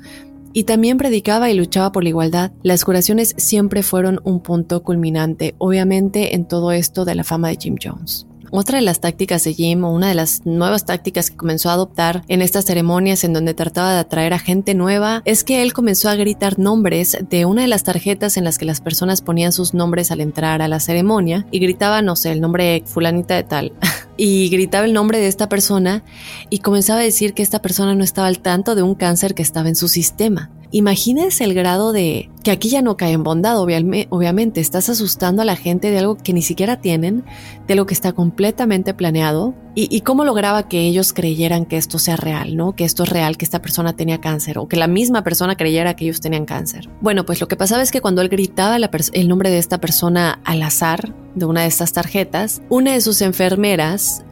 [0.53, 2.51] y también predicaba y luchaba por la igualdad.
[2.63, 7.57] Las curaciones siempre fueron un punto culminante, obviamente, en todo esto de la fama de
[7.59, 8.27] Jim Jones.
[8.53, 11.73] Otra de las tácticas de Jim, o una de las nuevas tácticas que comenzó a
[11.73, 15.71] adoptar en estas ceremonias en donde trataba de atraer a gente nueva, es que él
[15.71, 19.53] comenzó a gritar nombres de una de las tarjetas en las que las personas ponían
[19.53, 23.43] sus nombres al entrar a la ceremonia y gritaba, no sé, el nombre fulanita de
[23.43, 23.71] tal.
[24.17, 26.03] y gritaba el nombre de esta persona
[26.49, 29.43] y comenzaba a decir que esta persona no estaba al tanto de un cáncer que
[29.43, 30.51] estaba en su sistema.
[30.71, 35.45] Imagínense el grado de que aquí ya no cae en bondad, obviamente, estás asustando a
[35.45, 37.25] la gente de algo que ni siquiera tienen,
[37.67, 41.99] de lo que está completamente planeado y, y, cómo lograba que ellos creyeran que esto
[41.99, 42.75] sea real, ¿no?
[42.75, 45.95] Que esto es real, que esta persona tenía cáncer o que la misma persona creyera
[45.95, 46.89] que ellos tenían cáncer.
[47.01, 50.41] Bueno, pues lo que pasaba es que cuando él gritaba el nombre de esta persona
[50.43, 54.23] al azar de una de estas tarjetas, una de sus enfermeras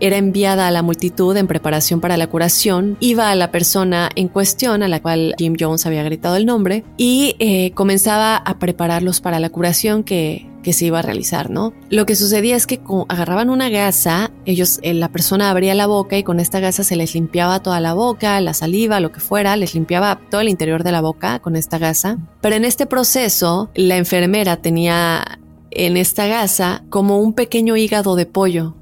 [0.00, 4.28] era enviada a la multitud en preparación para la curación, iba a la persona en
[4.28, 9.20] cuestión a la cual Jim Jones había gritado el nombre y eh, comenzaba a prepararlos
[9.20, 11.72] para la curación que, se iba a realizar, ¿no?
[11.88, 16.18] Lo que sucedía es que agarraban una gasa, ellos, eh, la persona abría la boca
[16.18, 19.56] y con esta gasa se les limpiaba toda la boca, la saliva, lo que fuera,
[19.56, 22.18] les limpiaba todo el interior de la boca con esta gasa.
[22.42, 25.38] Pero en este proceso, la enfermera tenía
[25.70, 28.74] en esta gasa como un pequeño hígado de pollo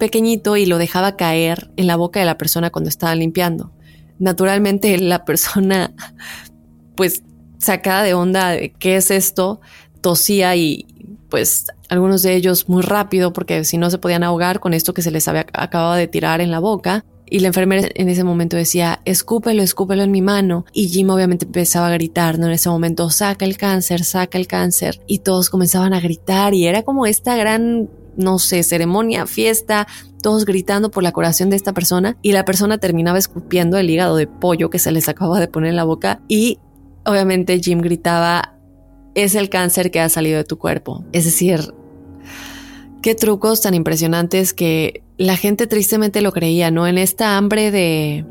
[0.00, 3.70] pequeñito y lo dejaba caer en la boca de la persona cuando estaba limpiando.
[4.18, 5.94] Naturalmente la persona,
[6.96, 7.22] pues
[7.58, 9.60] sacada de onda de qué es esto,
[10.00, 10.86] tosía y
[11.28, 15.02] pues algunos de ellos muy rápido porque si no se podían ahogar con esto que
[15.02, 17.04] se les había acabado de tirar en la boca.
[17.32, 20.64] Y la enfermera en ese momento decía, escúpelo, escúpelo en mi mano.
[20.72, 22.46] Y Jim obviamente empezaba a gritar, ¿no?
[22.46, 25.00] En ese momento, saca el cáncer, saca el cáncer.
[25.06, 29.86] Y todos comenzaban a gritar y era como esta gran no sé, ceremonia, fiesta,
[30.22, 34.16] todos gritando por la curación de esta persona y la persona terminaba escupiendo el hígado
[34.16, 36.58] de pollo que se les acababa de poner en la boca y
[37.04, 38.56] obviamente Jim gritaba,
[39.14, 41.04] es el cáncer que ha salido de tu cuerpo.
[41.12, 41.74] Es decir,
[43.02, 46.86] qué trucos tan impresionantes que la gente tristemente lo creía, ¿no?
[46.86, 48.24] En esta hambre de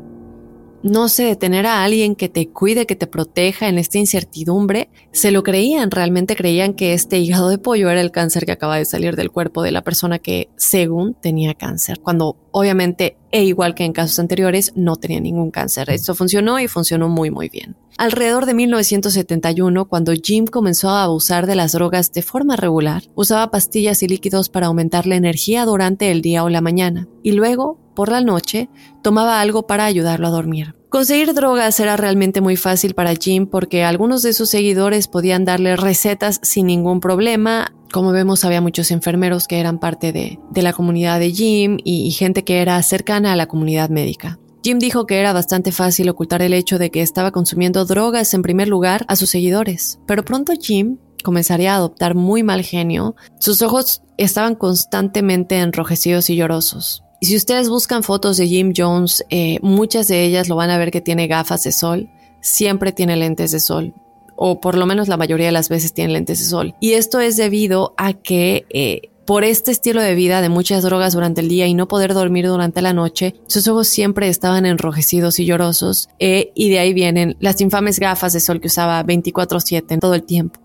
[0.82, 5.30] no sé, tener a alguien que te cuide, que te proteja en esta incertidumbre, se
[5.30, 8.84] lo creían, realmente creían que este hígado de pollo era el cáncer que acaba de
[8.84, 13.84] salir del cuerpo de la persona que según tenía cáncer, cuando obviamente, e igual que
[13.84, 15.90] en casos anteriores, no tenía ningún cáncer.
[15.90, 17.76] Esto funcionó y funcionó muy muy bien.
[17.98, 23.50] Alrededor de 1971, cuando Jim comenzó a abusar de las drogas de forma regular, usaba
[23.50, 27.78] pastillas y líquidos para aumentar la energía durante el día o la mañana, y luego
[28.00, 28.70] por la noche,
[29.02, 30.74] tomaba algo para ayudarlo a dormir.
[30.88, 35.76] Conseguir drogas era realmente muy fácil para Jim porque algunos de sus seguidores podían darle
[35.76, 37.74] recetas sin ningún problema.
[37.92, 42.42] Como vemos, había muchos enfermeros que eran parte de, la comunidad de Jim y gente
[42.42, 44.38] que era cercana a la comunidad médica.
[44.64, 48.40] Jim dijo que era bastante fácil ocultar el hecho de que estaba consumiendo drogas en
[48.40, 53.14] primer lugar a sus seguidores, pero pronto Jim comenzaría a adoptar muy mal genio.
[53.40, 57.04] Sus ojos estaban constantemente enrojecidos y llorosos.
[57.20, 60.78] Y si ustedes buscan fotos de Jim Jones, eh, muchas de ellas lo van a
[60.78, 62.08] ver que tiene gafas de sol,
[62.40, 63.94] siempre tiene lentes de sol,
[64.36, 66.74] o por lo menos la mayoría de las veces tiene lentes de sol.
[66.80, 71.12] Y esto es debido a que eh, por este estilo de vida de muchas drogas
[71.12, 75.38] durante el día y no poder dormir durante la noche, sus ojos siempre estaban enrojecidos
[75.40, 79.98] y llorosos, eh, y de ahí vienen las infames gafas de sol que usaba 24/7
[79.98, 80.58] todo el tiempo.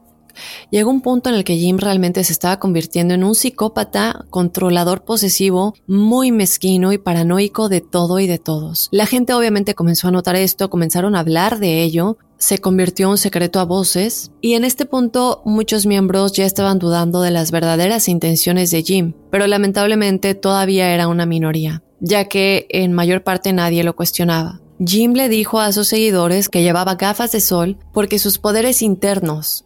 [0.71, 5.03] Llegó un punto en el que Jim realmente se estaba convirtiendo en un psicópata, controlador
[5.03, 8.89] posesivo, muy mezquino y paranoico de todo y de todos.
[8.91, 13.11] La gente obviamente comenzó a notar esto, comenzaron a hablar de ello, se convirtió en
[13.11, 17.51] un secreto a voces y en este punto muchos miembros ya estaban dudando de las
[17.51, 23.53] verdaderas intenciones de Jim, pero lamentablemente todavía era una minoría, ya que en mayor parte
[23.53, 24.61] nadie lo cuestionaba.
[24.85, 29.64] Jim le dijo a sus seguidores que llevaba gafas de sol porque sus poderes internos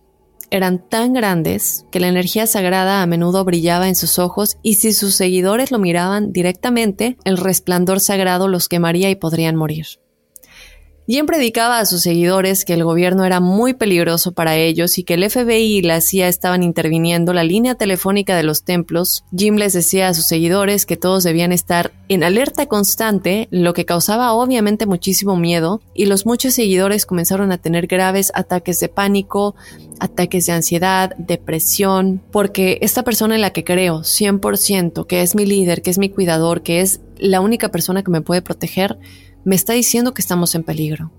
[0.52, 4.94] eran tan grandes que la energía sagrada a menudo brillaba en sus ojos y si
[4.94, 9.88] sus seguidores lo miraban directamente, el resplandor sagrado los quemaría y podrían morir.
[11.12, 15.16] Jim predicaba a sus seguidores que el gobierno era muy peligroso para ellos y que
[15.16, 19.24] el FBI y la CIA estaban interviniendo la línea telefónica de los templos.
[19.36, 23.86] Jim les decía a sus seguidores que todos debían estar en alerta constante, lo que
[23.86, 29.56] causaba obviamente muchísimo miedo, y los muchos seguidores comenzaron a tener graves ataques de pánico,
[30.00, 35.48] ataques de ansiedad, depresión, porque esta persona en la que creo 100%, que es mi
[35.48, 39.00] líder, que es mi cuidador, que es la única persona que me puede proteger,
[39.50, 41.12] me está diciendo que estamos en peligro.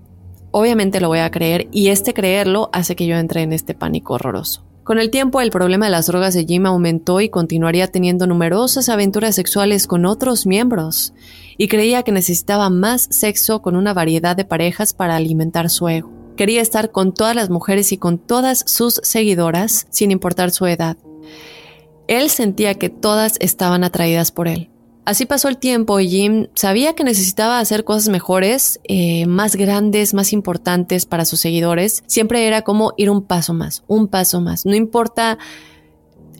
[0.51, 4.13] Obviamente lo voy a creer y este creerlo hace que yo entre en este pánico
[4.13, 4.63] horroroso.
[4.85, 8.87] Con el tiempo el problema de las drogas de Jim aumentó y continuaría teniendo numerosas
[8.87, 11.13] aventuras sexuales con otros miembros,
[11.57, 16.09] y creía que necesitaba más sexo con una variedad de parejas para alimentar su ego.
[16.37, 20.95] Quería estar con todas las mujeres y con todas sus seguidoras, sin importar su edad.
[22.07, 24.69] Él sentía que todas estaban atraídas por él.
[25.03, 30.13] Así pasó el tiempo y Jim sabía que necesitaba hacer cosas mejores, eh, más grandes,
[30.13, 32.03] más importantes para sus seguidores.
[32.05, 34.65] Siempre era como ir un paso más, un paso más.
[34.65, 35.39] No importa,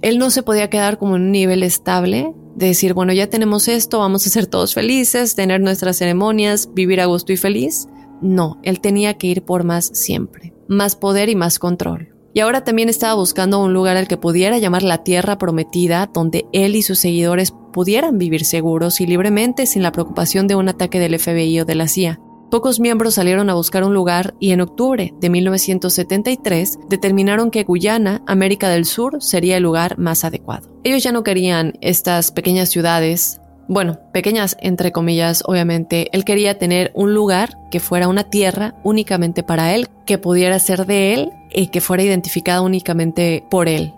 [0.02, 3.68] él no se podía quedar como en un nivel estable de decir, bueno, ya tenemos
[3.68, 7.88] esto, vamos a ser todos felices, tener nuestras ceremonias, vivir a gusto y feliz.
[8.22, 12.14] No, él tenía que ir por más siempre, más poder y más control.
[12.34, 16.46] Y ahora también estaba buscando un lugar al que pudiera llamar la Tierra Prometida, donde
[16.54, 21.00] él y sus seguidores pudieran vivir seguros y libremente sin la preocupación de un ataque
[21.00, 22.20] del FBI o de la CIA.
[22.50, 28.22] Pocos miembros salieron a buscar un lugar y en octubre de 1973 determinaron que Guyana,
[28.28, 30.68] América del Sur, sería el lugar más adecuado.
[30.84, 36.92] Ellos ya no querían estas pequeñas ciudades bueno, pequeñas entre comillas, obviamente, él quería tener
[36.94, 41.68] un lugar que fuera una tierra únicamente para él, que pudiera ser de él y
[41.68, 43.94] que fuera identificada únicamente por él.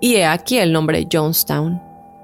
[0.00, 1.80] Y he aquí el nombre Jonestown.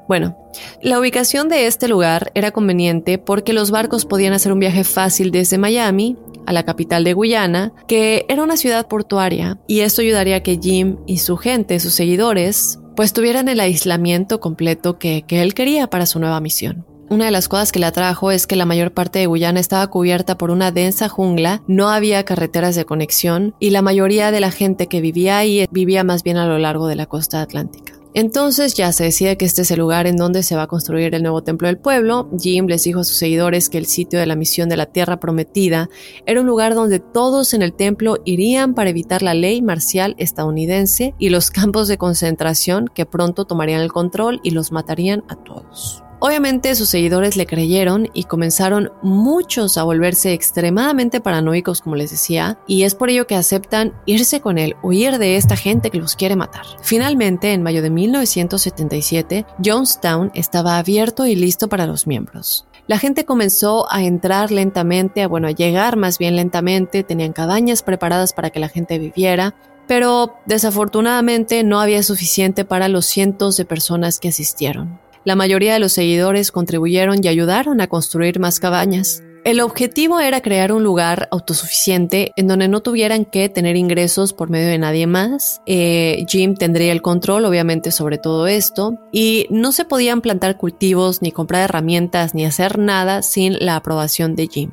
[0.09, 0.37] Bueno,
[0.83, 5.31] la ubicación de este lugar era conveniente porque los barcos podían hacer un viaje fácil
[5.31, 6.17] desde Miami
[6.47, 10.59] a la capital de Guyana, que era una ciudad portuaria, y esto ayudaría a que
[10.61, 15.91] Jim y su gente, sus seguidores, pues tuvieran el aislamiento completo que, que él quería
[15.91, 16.88] para su nueva misión.
[17.11, 19.87] Una de las cosas que le atrajo es que la mayor parte de Guyana estaba
[19.87, 24.51] cubierta por una densa jungla, no había carreteras de conexión y la mayoría de la
[24.51, 27.95] gente que vivía ahí vivía más bien a lo largo de la costa atlántica.
[28.13, 31.15] Entonces ya se decide que este es el lugar en donde se va a construir
[31.15, 32.29] el nuevo templo del pueblo.
[32.39, 35.21] Jim les dijo a sus seguidores que el sitio de la misión de la Tierra
[35.21, 35.89] Prometida
[36.27, 41.15] era un lugar donde todos en el templo irían para evitar la ley marcial estadounidense
[41.19, 46.03] y los campos de concentración que pronto tomarían el control y los matarían a todos.
[46.21, 52.59] Obviamente sus seguidores le creyeron y comenzaron muchos a volverse extremadamente paranoicos, como les decía,
[52.67, 56.17] y es por ello que aceptan irse con él, huir de esta gente que los
[56.17, 56.65] quiere matar.
[56.83, 62.67] Finalmente, en mayo de 1977, Jonestown estaba abierto y listo para los miembros.
[62.89, 67.83] La gente comenzó a entrar lentamente, a, bueno, a llegar más bien lentamente, tenían cabañas
[67.85, 69.55] preparadas para que la gente viviera,
[69.87, 74.99] pero desafortunadamente no había suficiente para los cientos de personas que asistieron.
[75.29, 79.23] La mayoría de los seguidores contribuyeron y ayudaron a construir más cabañas.
[79.45, 84.49] El objetivo era crear un lugar autosuficiente en donde no tuvieran que tener ingresos por
[84.49, 85.61] medio de nadie más.
[85.67, 88.95] Eh, Jim tendría el control, obviamente, sobre todo esto.
[89.13, 94.35] Y no se podían plantar cultivos, ni comprar herramientas, ni hacer nada sin la aprobación
[94.35, 94.71] de Jim.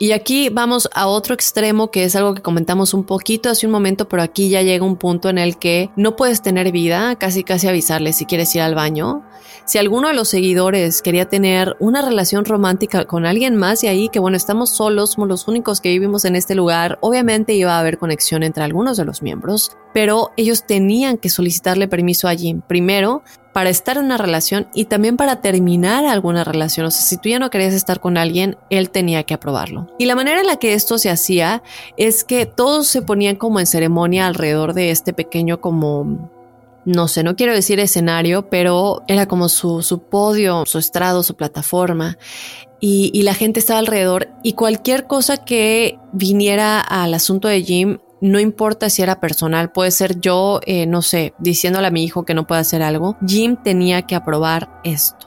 [0.00, 3.72] Y aquí vamos a otro extremo que es algo que comentamos un poquito hace un
[3.72, 7.42] momento, pero aquí ya llega un punto en el que no puedes tener vida, casi
[7.42, 9.24] casi avisarle si quieres ir al baño.
[9.68, 14.08] Si alguno de los seguidores quería tener una relación romántica con alguien más y ahí
[14.08, 17.80] que bueno, estamos solos, somos los únicos que vivimos en este lugar, obviamente iba a
[17.80, 22.62] haber conexión entre algunos de los miembros, pero ellos tenían que solicitarle permiso a Jim.
[22.66, 26.86] Primero, para estar en una relación y también para terminar alguna relación.
[26.86, 29.88] O sea, si tú ya no querías estar con alguien, él tenía que aprobarlo.
[29.98, 31.62] Y la manera en la que esto se hacía
[31.98, 36.30] es que todos se ponían como en ceremonia alrededor de este pequeño como
[36.88, 41.36] no sé, no quiero decir escenario, pero era como su, su podio, su estrado, su
[41.36, 42.18] plataforma.
[42.80, 47.98] Y, y, la gente estaba alrededor y cualquier cosa que viniera al asunto de Jim
[48.20, 52.24] no importa si era personal, puede ser yo, eh, no sé, diciéndole a mi hijo
[52.24, 53.16] que no puede hacer algo.
[53.26, 55.17] Jim tenía que aprobar esto.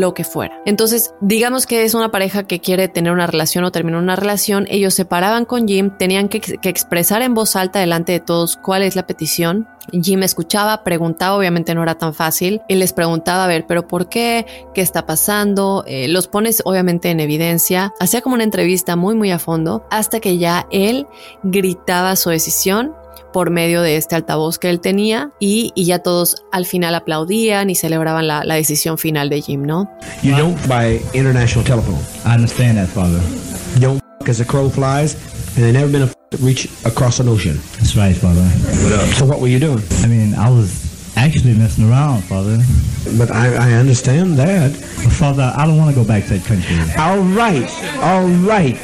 [0.00, 0.60] Lo que fuera.
[0.64, 4.66] Entonces, digamos que es una pareja que quiere tener una relación o terminar una relación,
[4.70, 8.82] ellos se paraban con Jim, tenían que, expresar en voz alta delante de todos cuál
[8.82, 9.68] es la petición.
[9.90, 14.08] Jim escuchaba, preguntaba, obviamente no era tan fácil, y les preguntaba, a ver, pero ¿por
[14.08, 14.46] qué?
[14.74, 15.84] ¿Qué está pasando?
[15.86, 20.20] Eh, los pones obviamente en evidencia, hacía como una entrevista muy muy a fondo, hasta
[20.20, 21.06] que ya él
[21.42, 22.94] gritaba su decisión
[23.32, 27.70] por medio de este altavoz que él tenía y, y ya todos al final aplaudían
[27.70, 29.90] y celebraban la, la, decisión final de Jim, ¿no?
[30.22, 32.00] You don't buy international telephone.
[32.24, 33.20] I understand that, father.
[33.74, 35.14] You don't as a crow flies,
[35.56, 36.10] and they never been a
[36.40, 37.58] reach across an ocean.
[37.78, 38.42] That's right, father.
[38.82, 39.14] What up?
[39.14, 39.82] So what were you doing?
[40.02, 42.58] I mean, I was actually messing around, father.
[43.18, 44.72] But I, I understand that.
[44.72, 46.76] But father, I don't want to go back to that country.
[46.98, 47.68] All right,
[48.00, 48.76] all right.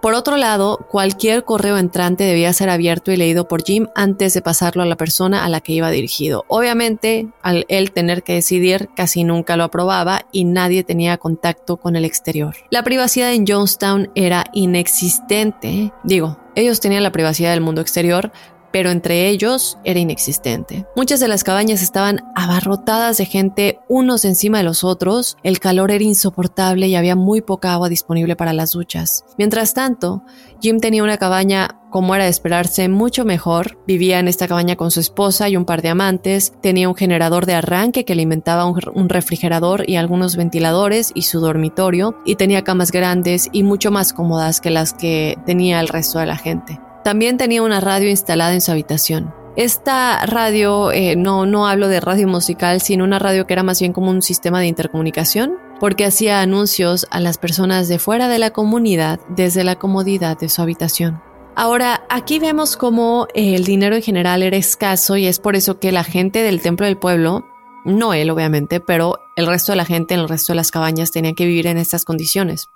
[0.00, 4.42] Por otro lado, cualquier correo entrante debía ser abierto y leído por Jim antes de
[4.42, 6.44] pasarlo a la persona a la que iba dirigido.
[6.46, 11.96] Obviamente, al él tener que decidir, casi nunca lo aprobaba y nadie tenía contacto con
[11.96, 12.54] el exterior.
[12.70, 15.92] La privacidad en Jonestown era inexistente.
[16.04, 18.30] Digo, ellos tenían la privacidad del mundo exterior,
[18.72, 20.86] pero entre ellos era inexistente.
[20.96, 25.90] Muchas de las cabañas estaban abarrotadas de gente unos encima de los otros, el calor
[25.90, 29.24] era insoportable y había muy poca agua disponible para las duchas.
[29.36, 30.22] Mientras tanto,
[30.60, 33.78] Jim tenía una cabaña como era de esperarse, mucho mejor.
[33.86, 36.52] Vivía en esta cabaña con su esposa y un par de amantes.
[36.60, 42.18] Tenía un generador de arranque que alimentaba un, refrigerador y algunos ventiladores y su dormitorio.
[42.24, 46.26] Y tenía camas grandes y mucho más cómodas que las que tenía el resto de
[46.26, 46.78] la gente.
[47.04, 49.34] También tenía una radio instalada en su habitación.
[49.56, 53.80] Esta radio, eh, no, no hablo de radio musical, sino una radio que era más
[53.80, 58.38] bien como un sistema de intercomunicación, porque hacía anuncios a las personas de fuera de
[58.38, 61.20] la comunidad desde la comodidad de su habitación.
[61.56, 65.90] Ahora, aquí vemos cómo el dinero en general era escaso y es por eso que
[65.90, 67.44] la gente del templo del pueblo,
[67.84, 71.10] no él obviamente, pero el resto de la gente en el resto de las cabañas
[71.10, 72.68] tenía que vivir en estas condiciones.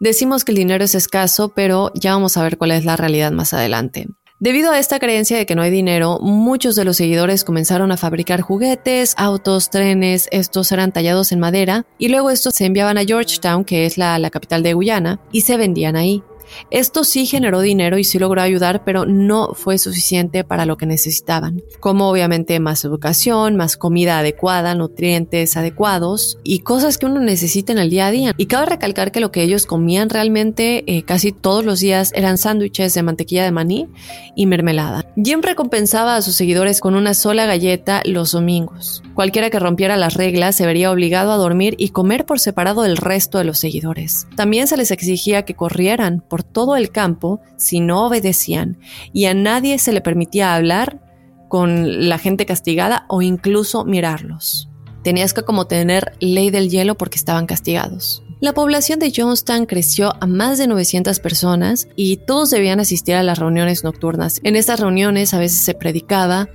[0.00, 3.32] Decimos que el dinero es escaso, pero ya vamos a ver cuál es la realidad
[3.32, 4.08] más adelante.
[4.40, 7.96] Debido a esta creencia de que no hay dinero, muchos de los seguidores comenzaron a
[7.96, 13.04] fabricar juguetes, autos, trenes, estos eran tallados en madera y luego estos se enviaban a
[13.04, 16.22] Georgetown, que es la, capital de Guyana, y se vendían ahí.
[16.70, 20.86] Esto sí generó dinero y sí logró ayudar, pero no fue suficiente para lo que
[20.86, 27.72] necesitaban, como obviamente más educación, más comida adecuada, nutrientes adecuados y cosas que uno necesita
[27.72, 28.34] en el día a día.
[28.36, 32.38] Y cabe recalcar que lo que ellos comían realmente eh, casi todos los días eran
[32.38, 33.88] sándwiches de mantequilla de maní
[34.34, 35.04] y mermelada.
[35.22, 39.02] Jim recompensaba a sus seguidores con una sola galleta los domingos.
[39.14, 42.96] Cualquiera que rompiera las reglas se vería obligado a dormir y comer por separado del
[42.96, 44.26] resto de los seguidores.
[44.36, 48.78] También se les exigía que corrieran por todo el campo si no obedecían
[49.12, 51.00] y a nadie se le permitía hablar
[51.48, 54.68] con la gente castigada o incluso mirarlos.
[55.04, 58.23] Tenías que como tener ley del hielo porque estaban castigados.
[58.40, 63.22] La población de Jonestown creció a más de 900 personas y todos debían asistir a
[63.22, 64.40] las reuniones nocturnas.
[64.42, 66.48] En estas reuniones a veces se predicaba,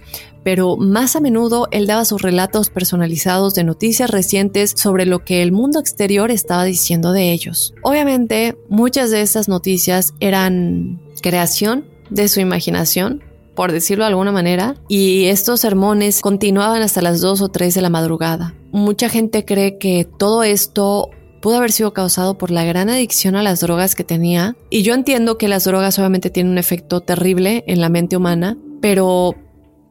[0.43, 5.41] pero más a menudo él daba sus relatos personalizados de noticias recientes sobre lo que
[5.41, 7.73] el mundo exterior estaba diciendo de ellos.
[7.81, 13.23] Obviamente, muchas de estas noticias eran creación de su imaginación,
[13.55, 17.81] por decirlo de alguna manera, y estos sermones continuaban hasta las 2 o 3 de
[17.81, 18.55] la madrugada.
[18.71, 21.09] Mucha gente cree que todo esto
[21.39, 24.93] pudo haber sido causado por la gran adicción a las drogas que tenía, y yo
[24.93, 29.35] entiendo que las drogas obviamente tienen un efecto terrible en la mente humana, pero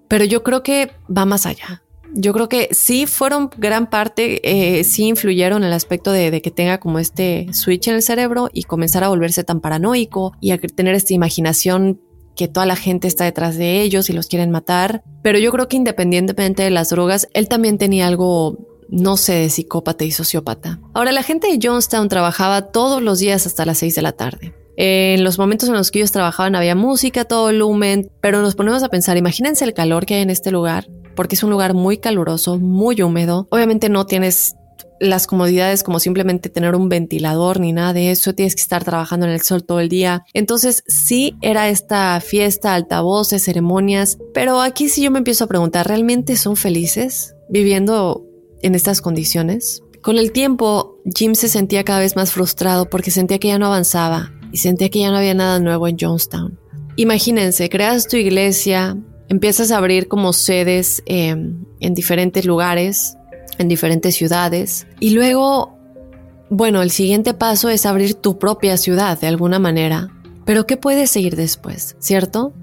[0.08, 1.82] pero yo creo que va más allá.
[2.14, 6.40] Yo creo que sí fueron gran parte, eh, sí influyeron en el aspecto de, de,
[6.40, 10.52] que tenga como este switch en el cerebro y comenzar a volverse tan paranoico y
[10.52, 12.00] a tener esta imaginación
[12.34, 15.02] que toda la gente está detrás de ellos y los quieren matar.
[15.22, 18.56] Pero yo creo que independientemente de las drogas, él también tenía algo,
[18.88, 20.80] no sé, de psicópata y sociópata.
[20.94, 24.54] Ahora, la gente de Jonestown trabajaba todos los días hasta las 6 de la tarde.
[24.76, 28.84] En los momentos en los que ellos trabajaban había música, todo volumen, pero nos ponemos
[28.84, 31.98] a pensar, imagínense el calor que hay en este lugar, porque es un lugar muy
[31.98, 33.48] caluroso, muy húmedo.
[33.50, 34.54] Obviamente no tienes
[35.00, 39.26] las comodidades como simplemente tener un ventilador ni nada de eso, tienes que estar trabajando
[39.26, 40.24] en el sol todo el día.
[40.32, 45.88] Entonces sí era esta fiesta, altavoces, ceremonias, pero aquí sí yo me empiezo a preguntar,
[45.88, 48.27] ¿realmente son felices viviendo
[48.62, 49.82] en estas condiciones?
[50.02, 53.66] Con el tiempo, Jim se sentía cada vez más frustrado porque sentía que ya no
[53.66, 56.58] avanzaba, y sentía que ya no había nada nuevo en Jonestown.
[56.96, 58.96] Imagínense, creas tu iglesia,
[59.28, 61.36] empiezas a abrir como sedes eh,
[61.80, 63.16] en diferentes lugares,
[63.58, 65.76] en diferentes ciudades, y luego,
[66.50, 70.08] bueno, el siguiente paso es abrir tu propia ciudad de alguna manera.
[70.44, 72.54] Pero ¿qué puede seguir después, cierto?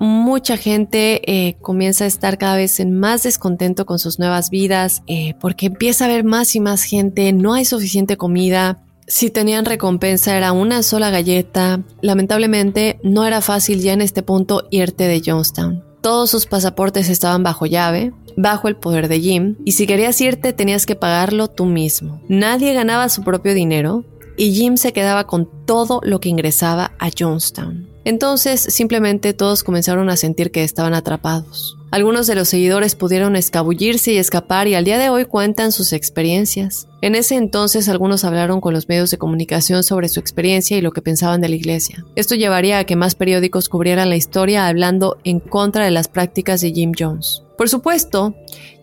[0.00, 5.02] Mucha gente eh, comienza a estar cada vez en más descontento con sus nuevas vidas,
[5.08, 8.84] eh, porque empieza a haber más y más gente, no hay suficiente comida.
[9.08, 11.82] Si tenían recompensa era una sola galleta.
[12.00, 15.82] Lamentablemente no era fácil ya en este punto irte de Jonestown.
[16.00, 20.52] Todos sus pasaportes estaban bajo llave, bajo el poder de Jim, y si querías irte
[20.52, 22.20] tenías que pagarlo tú mismo.
[22.28, 24.04] Nadie ganaba su propio dinero,
[24.36, 27.88] y Jim se quedaba con todo lo que ingresaba a Jonestown.
[28.08, 31.76] Entonces simplemente todos comenzaron a sentir que estaban atrapados.
[31.90, 35.92] Algunos de los seguidores pudieron escabullirse y escapar y al día de hoy cuentan sus
[35.92, 36.88] experiencias.
[37.02, 40.92] En ese entonces algunos hablaron con los medios de comunicación sobre su experiencia y lo
[40.92, 42.02] que pensaban de la iglesia.
[42.16, 46.62] Esto llevaría a que más periódicos cubrieran la historia hablando en contra de las prácticas
[46.62, 47.42] de Jim Jones.
[47.58, 48.34] Por supuesto,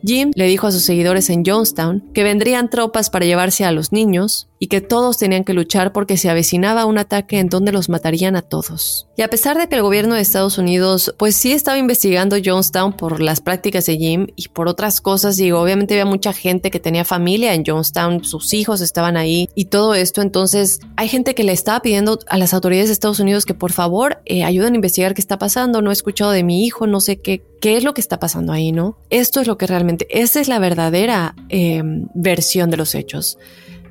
[0.05, 3.91] Jim le dijo a sus seguidores en Jonestown que vendrían tropas para llevarse a los
[3.91, 7.89] niños y que todos tenían que luchar porque se avecinaba un ataque en donde los
[7.89, 9.07] matarían a todos.
[9.17, 12.93] Y a pesar de que el gobierno de Estados Unidos pues sí estaba investigando Jonestown
[12.93, 16.79] por las prácticas de Jim y por otras cosas, digo, obviamente había mucha gente que
[16.79, 21.43] tenía familia en Jonestown, sus hijos estaban ahí y todo esto, entonces hay gente que
[21.43, 24.75] le estaba pidiendo a las autoridades de Estados Unidos que por favor eh, ayuden a
[24.75, 27.83] investigar qué está pasando, no he escuchado de mi hijo, no sé qué, qué es
[27.83, 28.97] lo que está pasando ahí, ¿no?
[29.09, 33.37] Esto es lo que realmente esa es la verdadera em, versión de los hechos.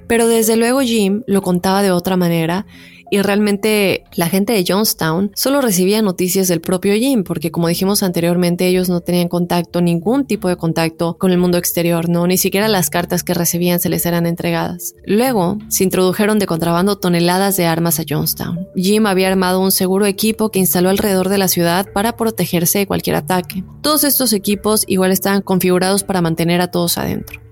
[0.06, 2.66] Pero desde luego Jim lo contaba de otra manera
[3.14, 8.02] y realmente la gente de Jonestown solo recibía noticias del propio Jim, porque como dijimos
[8.02, 12.38] anteriormente, ellos no tenían contacto, ningún tipo de contacto con el mundo exterior, no, ni
[12.38, 14.96] siquiera las cartas que recibían se les eran entregadas.
[15.06, 18.66] Luego se introdujeron de contrabando toneladas de armas a Jonestown.
[18.74, 22.88] Jim había armado un seguro equipo que instaló alrededor de la ciudad para protegerse de
[22.88, 23.62] cualquier ataque.
[23.80, 27.43] Todos estos equipos igual estaban configurados para mantener a todos adentro.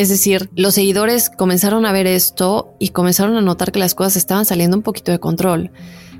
[0.00, 4.16] Es decir, los seguidores comenzaron a ver esto y comenzaron a notar que las cosas
[4.16, 5.72] estaban saliendo un poquito de control.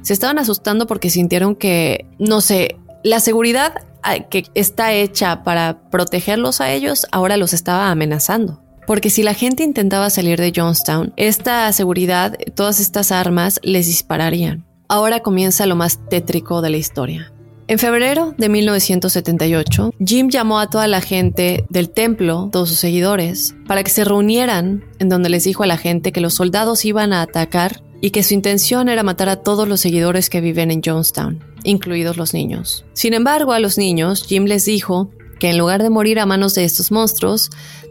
[0.03, 3.73] Se estaban asustando porque sintieron que, no sé, la seguridad
[4.03, 8.63] ah, que está hecha para protegerlos a ellos ahora los estaba amenazando.
[8.87, 14.67] Porque si la gente intentaba salir de Jonestown, esta seguridad, todas estas armas les dispararían.
[14.89, 17.33] Ahora comienza lo más tétrico de la historia.
[17.71, 23.55] En febrero de 1978, Jim llamó a toda la gente del templo, todos sus seguidores,
[23.69, 27.13] para que se reunieran, en donde les dijo a la gente que los soldados iban
[27.13, 30.83] a atacar y que su intención era matar a todos los seguidores que viven en
[30.85, 32.85] Jonestown, incluidos los niños.
[32.93, 36.57] Sin embargo, a los niños, Jim les dijo que en lugar de morir a manos
[36.57, 37.51] de estos monstruos,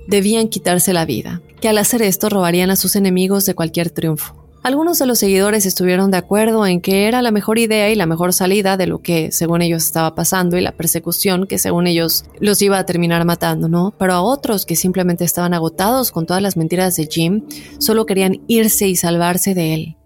[0.09, 4.48] debían quitarse la vida, que al hacer esto robarían a sus enemigos de cualquier triunfo.
[4.61, 8.05] Algunos de los seguidores estuvieron de acuerdo en que era la mejor idea y la
[8.05, 12.25] mejor salida de lo que según ellos estaba pasando y la persecución que según ellos
[12.41, 13.93] los iba a terminar matando, ¿no?
[13.97, 17.45] Pero a otros que simplemente estaban agotados con todas las mentiras de Jim,
[17.79, 19.97] solo querían irse y salvarse de él.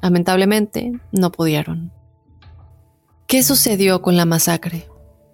[0.00, 1.90] Lamentablemente, no pudieron.
[3.26, 4.86] ¿Qué sucedió con la masacre?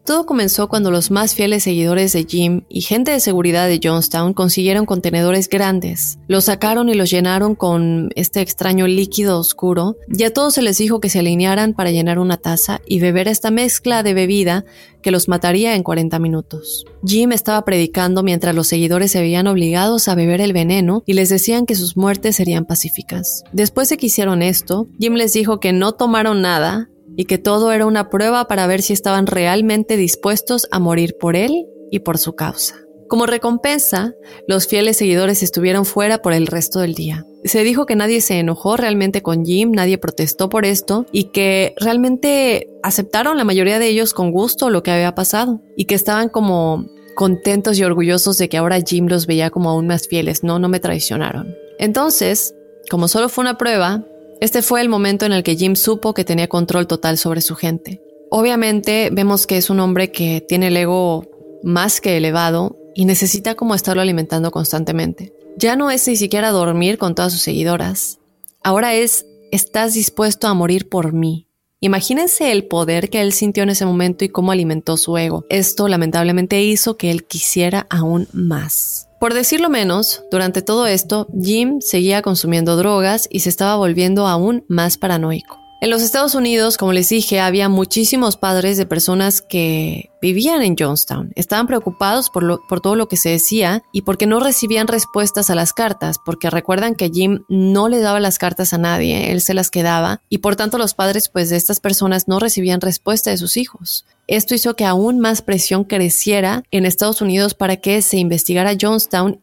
[0.05, 4.35] Todo comenzó cuando los más fieles seguidores de Jim y gente de seguridad de Jonestown
[4.35, 6.19] consiguieron contenedores grandes.
[6.27, 10.79] Los sacaron y los llenaron con este extraño líquido oscuro y a todos se les
[10.79, 14.65] dijo que se alinearan para llenar una taza y beber esta mezcla de bebida
[15.03, 16.85] que los mataría en 40 minutos.
[17.05, 21.29] Jim estaba predicando mientras los seguidores se veían obligados a beber el veneno y les
[21.29, 23.45] decían que sus muertes serían pacíficas.
[23.53, 27.73] Después de que hicieron esto, Jim les dijo que no tomaron nada y que todo
[27.73, 32.19] era una prueba para ver si estaban realmente dispuestos a morir por él y por
[32.19, 32.77] su causa.
[33.09, 34.15] Como recompensa,
[34.49, 37.27] los fieles seguidores estuvieron fuera por el resto del día.
[37.45, 41.75] Se dijo que nadie se enojó realmente con Jim, nadie protestó por esto y que
[41.79, 46.31] realmente aceptaron la mayoría de ellos con gusto lo que había pasado y que estaban
[46.31, 50.59] como contentos y orgullosos de que ahora Jim los veía como aún más fieles, no,
[50.59, 51.55] no me traicionaron.
[51.79, 52.55] Entonces,
[52.91, 54.07] como solo fue una prueba,
[54.43, 57.55] este fue el momento en el que Jim supo que tenía control total sobre su
[57.55, 58.03] gente.
[58.29, 61.31] Obviamente vemos que es un hombre que tiene el ego
[61.63, 65.33] más que elevado y necesita como estarlo alimentando constantemente.
[65.57, 68.19] Ya no es ni siquiera dormir con todas sus seguidoras.
[68.65, 71.47] Ahora es, estás dispuesto a morir por mí.
[71.79, 75.45] Imagínense el poder que él sintió en ese momento y cómo alimentó su ego.
[75.51, 79.07] Esto lamentablemente hizo que él quisiera aún más.
[79.23, 84.65] Por decirlo menos, durante todo esto, Jim seguía consumiendo drogas y se estaba volviendo aún
[84.67, 85.62] más paranoico.
[85.83, 90.77] En los Estados Unidos, como les dije, había muchísimos padres de personas que vivían en
[90.79, 91.33] Jonestown.
[91.35, 95.57] Estaban preocupados por, por, todo lo que se decía y porque no recibían respuestas a
[95.57, 99.55] las cartas, porque recuerdan que Jim no le daba las cartas a nadie, él se
[99.55, 103.39] las quedaba y por tanto los padres pues de estas personas no recibían respuesta de
[103.39, 104.07] sus hijos.
[104.29, 109.43] Esto hizo que aún más presión creciera en Estados Unidos para que se investigara Jonestown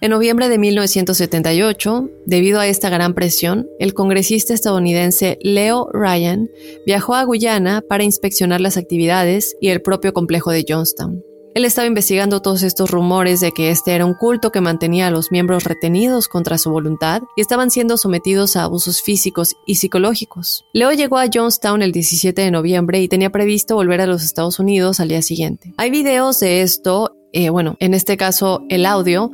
[0.00, 6.48] En noviembre de 1978, debido a esta gran presión, el congresista estadounidense Leo Ryan
[6.86, 11.33] viajó a Guyana para inspeccionar las actividades y el propio complejo de Johnstown.
[11.54, 15.12] Él estaba investigando todos estos rumores de que este era un culto que mantenía a
[15.12, 20.64] los miembros retenidos contra su voluntad y estaban siendo sometidos a abusos físicos y psicológicos.
[20.72, 24.58] Leo llegó a Johnstown el 17 de noviembre y tenía previsto volver a los Estados
[24.58, 25.72] Unidos al día siguiente.
[25.76, 29.32] Hay videos de esto eh, bueno, en este caso el audio,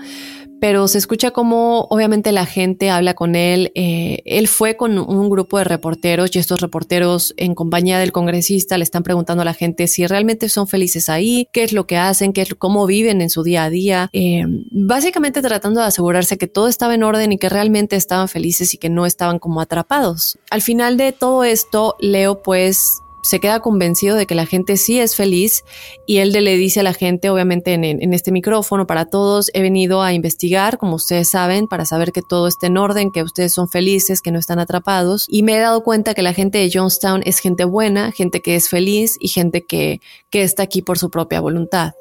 [0.61, 3.73] pero se escucha como obviamente la gente habla con él.
[3.75, 8.79] Eh, él fue con un grupo de reporteros y estos reporteros en compañía del congresista
[8.79, 11.97] le están preguntando a la gente si realmente son felices ahí, qué es lo que
[11.97, 14.11] hacen, qué es, cómo viven en su día a día.
[14.13, 18.75] Eh, básicamente tratando de asegurarse que todo estaba en orden y que realmente estaban felices
[18.75, 20.39] y que no estaban como atrapados.
[20.51, 24.99] Al final de todo esto, Leo pues se queda convencido de que la gente sí
[24.99, 25.65] es feliz
[26.07, 30.03] y él le dice a la gente, obviamente en, este micrófono para todos, he venido
[30.03, 33.69] a investigar, como ustedes saben, para saber que todo esté en orden, que ustedes son
[33.69, 35.27] felices, que no están atrapados.
[35.29, 38.57] Y me he dado cuenta que la gente de Jonestown es gente buena, gente que
[38.57, 40.01] es feliz y gente que,
[40.33, 41.93] está aquí por su propia voluntad.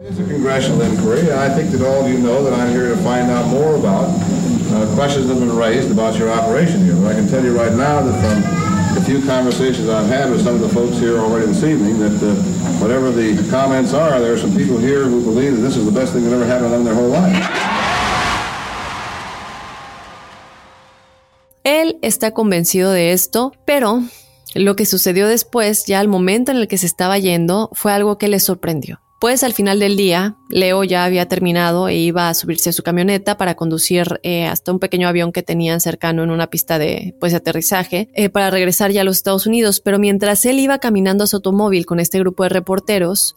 [8.11, 8.68] the
[9.09, 12.35] few conversations I've had with some of the folks here already this evening that uh,
[12.77, 15.91] whatever the comments are, there are some people here who believe that this is the
[15.91, 17.35] best thing that ever happened to their whole life.
[21.63, 24.03] Él está convencido de esto, pero
[24.53, 28.19] lo que sucedió después, ya al momento en el que se estaba yendo, fue algo
[28.19, 29.01] que le sorprendió.
[29.19, 32.83] Pues al final del día, Leo ya había terminado e iba a subirse a su
[32.83, 37.15] camioneta para conducir eh, hasta un pequeño avión que tenían cercano en una pista de,
[37.19, 39.81] pues, aterrizaje eh, para regresar ya a los Estados Unidos.
[39.81, 43.35] Pero mientras él iba caminando a su automóvil con este grupo de reporteros,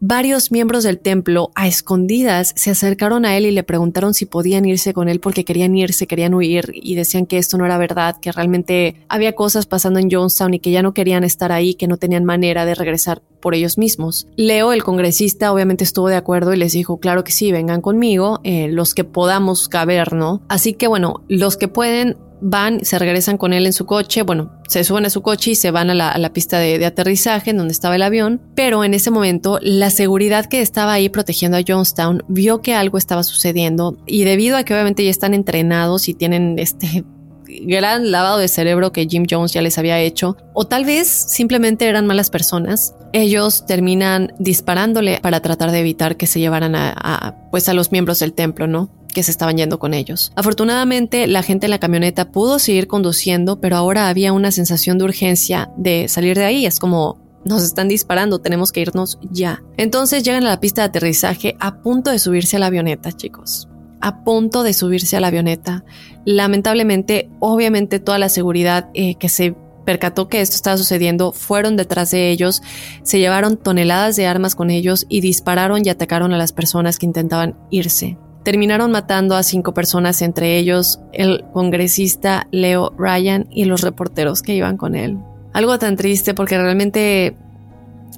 [0.00, 4.64] Varios miembros del templo, a escondidas, se acercaron a él y le preguntaron si podían
[4.66, 8.16] irse con él porque querían irse, querían huir y decían que esto no era verdad,
[8.20, 11.88] que realmente había cosas pasando en Jonestown y que ya no querían estar ahí, que
[11.88, 14.26] no tenían manera de regresar por ellos mismos.
[14.36, 18.40] Leo, el congresista, obviamente estuvo de acuerdo y les dijo, claro que sí, vengan conmigo,
[18.44, 20.42] eh, los que podamos caber, ¿no?
[20.48, 24.52] Así que bueno, los que pueden van, se regresan con él en su coche, bueno,
[24.68, 27.72] se suben a su coche y se van a la, pista de, aterrizaje en donde
[27.72, 32.24] estaba el avión, pero en ese momento la seguridad que estaba ahí protegiendo a Jonestown
[32.28, 36.58] vio que algo estaba sucediendo y debido a que obviamente ya están entrenados y tienen
[36.58, 37.04] este
[37.62, 41.86] gran lavado de cerebro que Jim Jones ya les había hecho, o tal vez simplemente
[41.86, 47.68] eran malas personas, ellos terminan disparándole para tratar de evitar que se llevaran a pues
[47.68, 48.90] a los miembros del templo, ¿no?
[49.16, 50.30] Que se estaban yendo con ellos.
[50.36, 55.04] Afortunadamente, la gente en la camioneta pudo seguir conduciendo, pero ahora había una sensación de
[55.04, 56.66] urgencia de salir de ahí.
[56.66, 59.62] Es como, nos están disparando, tenemos que irnos ya.
[59.78, 63.70] Entonces llegan a la pista de aterrizaje a punto de subirse a la avioneta, chicos.
[64.02, 65.82] A punto de subirse a la avioneta.
[66.26, 69.56] Lamentablemente, obviamente toda la seguridad eh, que se
[69.86, 72.60] percató que esto estaba sucediendo, fueron detrás de ellos,
[73.02, 77.06] se llevaron toneladas de armas con ellos y dispararon y atacaron a las personas que
[77.06, 78.18] intentaban irse.
[78.46, 84.54] Terminaron matando a cinco personas, entre ellos el congresista Leo Ryan y los reporteros que
[84.54, 85.18] iban con él.
[85.52, 87.36] Algo tan triste porque realmente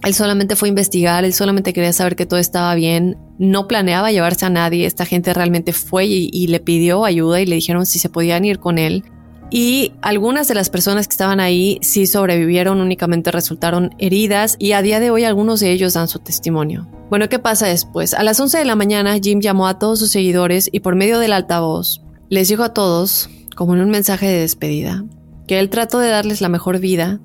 [0.04, 4.12] él solamente fue a investigar, él solamente quería saber que todo estaba bien, no planeaba
[4.12, 7.86] llevarse a nadie, esta gente realmente fue y, y, le pidió ayuda y le dijeron
[7.86, 9.04] si se podían ir con él
[9.50, 14.82] y algunas de las personas que estaban ahí sí sobrevivieron, únicamente resultaron heridas y a
[14.82, 16.86] día de hoy algunos de ellos dan su testimonio.
[17.08, 18.12] Bueno, ¿qué pasa después?
[18.12, 21.18] A las 11 de la mañana Jim llamó a todos sus seguidores y por medio
[21.18, 25.04] del altavoz les dijo a todos, como en un mensaje de despedida,
[25.46, 27.20] que él trató de darles la mejor vida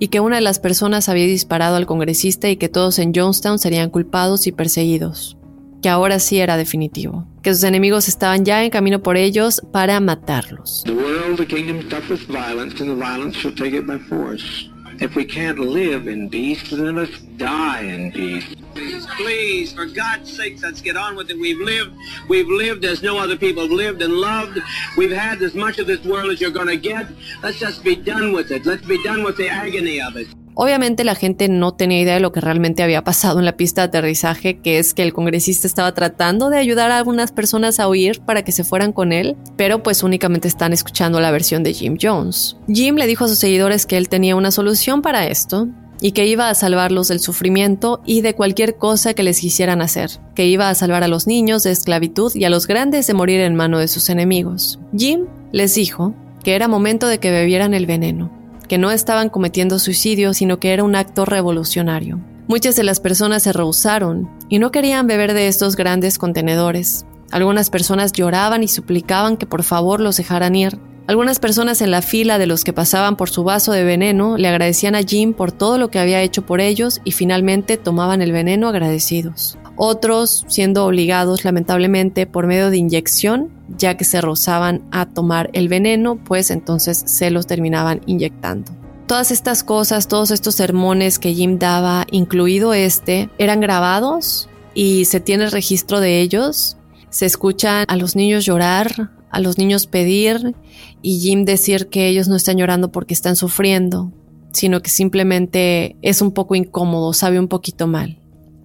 [0.00, 3.60] y que una de las personas había disparado al congresista y que todos en Jonestown
[3.60, 5.38] serían culpados y perseguidos
[5.82, 10.00] que ahora sí era definitivo, que sus enemigos estaban ya en camino por ellos para
[10.00, 10.82] matarlos.
[10.84, 14.68] The world, the kingdom suffers violence, and the violence shall take it by force.
[15.00, 18.44] If we can't live in peace, then let's die in peace.
[18.74, 21.38] Please, please, for God's sake, let's get on with it.
[21.38, 21.96] We've lived,
[22.28, 24.58] we've lived as no other people have lived and loved.
[24.98, 27.06] We've had as much of this world as you're going to get.
[27.42, 28.66] Let's just be done with it.
[28.66, 30.28] Let's be done with the agony of it.
[30.60, 33.82] Obviamente la gente no tenía idea de lo que realmente había pasado en la pista
[33.82, 37.88] de aterrizaje, que es que el congresista estaba tratando de ayudar a algunas personas a
[37.88, 41.74] huir para que se fueran con él, pero pues únicamente están escuchando la versión de
[41.74, 42.56] Jim Jones.
[42.66, 45.68] Jim le dijo a sus seguidores que él tenía una solución para esto,
[46.00, 50.10] y que iba a salvarlos del sufrimiento y de cualquier cosa que les quisieran hacer,
[50.34, 53.40] que iba a salvar a los niños de esclavitud y a los grandes de morir
[53.40, 54.80] en mano de sus enemigos.
[54.96, 58.37] Jim les dijo que era momento de que bebieran el veneno,
[58.68, 62.20] que no estaban cometiendo suicidio, sino que era un acto revolucionario.
[62.46, 67.04] Muchas de las personas se rehusaron y no querían beber de estos grandes contenedores.
[67.30, 70.78] Algunas personas lloraban y suplicaban que por favor los dejaran ir.
[71.08, 74.46] Algunas personas en la fila de los que pasaban por su vaso de veneno le
[74.46, 78.30] agradecían a Jim por todo lo que había hecho por ellos y finalmente tomaban el
[78.30, 79.56] veneno agradecidos.
[79.76, 85.68] Otros siendo obligados lamentablemente por medio de inyección, ya que se rozaban a tomar el
[85.68, 88.70] veneno, pues entonces se los terminaban inyectando.
[89.06, 95.20] Todas estas cosas, todos estos sermones que Jim daba, incluido este, eran grabados y se
[95.20, 96.76] tiene registro de ellos.
[97.08, 100.54] Se escuchan a los niños llorar, a los niños pedir
[101.02, 104.12] y Jim decir que ellos no están llorando porque están sufriendo,
[104.52, 108.18] sino que simplemente es un poco incómodo, sabe un poquito mal.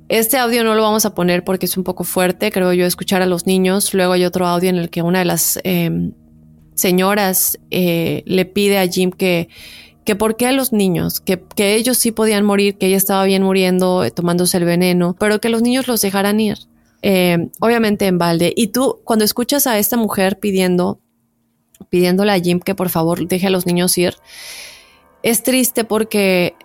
[0.09, 3.22] Este audio no lo vamos a poner porque es un poco fuerte, creo yo, escuchar
[3.22, 3.93] a los niños.
[3.93, 6.11] Luego hay otro audio en el que una de las em,
[6.76, 9.47] señoras eh, le pide a Jim que,
[10.05, 13.24] que por qué a los niños, que, que ellos sí podían morir, que ella estaba
[13.24, 16.57] bien muriendo, eh, tomándose el veneno, pero que los niños los dejaran ir.
[17.05, 18.53] Eh, obviamente en balde.
[18.55, 20.99] Y tú, cuando escuchas a esta mujer pidiendo,
[21.89, 24.15] pidiéndole a Jim que por favor deje a los niños ir,
[25.21, 26.55] es triste porque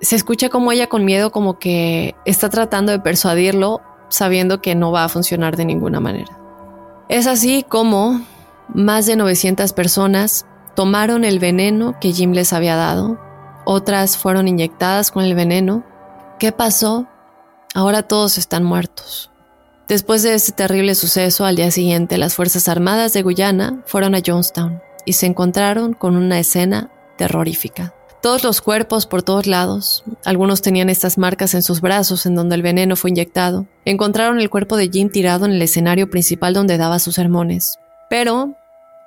[0.00, 4.92] se escucha como ella con miedo, como que está tratando de persuadirlo, sabiendo que no
[4.92, 6.38] va a funcionar de ninguna manera.
[7.08, 8.24] Es así como
[8.68, 13.18] más de 900 personas tomaron el veneno que Jim les había dado,
[13.64, 15.84] otras fueron inyectadas con el veneno.
[16.38, 17.08] ¿Qué pasó?
[17.74, 19.31] Ahora todos están muertos.
[19.88, 24.20] Después de este terrible suceso, al día siguiente las Fuerzas Armadas de Guyana fueron a
[24.24, 27.94] Jonestown y se encontraron con una escena terrorífica.
[28.22, 32.54] Todos los cuerpos por todos lados, algunos tenían estas marcas en sus brazos en donde
[32.54, 33.66] el veneno fue inyectado.
[33.84, 37.80] Encontraron el cuerpo de Jim tirado en el escenario principal donde daba sus sermones.
[38.08, 38.54] Pero,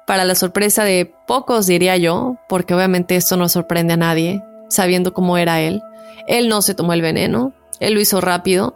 [0.05, 5.13] para la sorpresa de pocos diría yo, porque obviamente esto no sorprende a nadie, sabiendo
[5.13, 5.81] cómo era él,
[6.27, 8.75] él no se tomó el veneno, él lo hizo rápido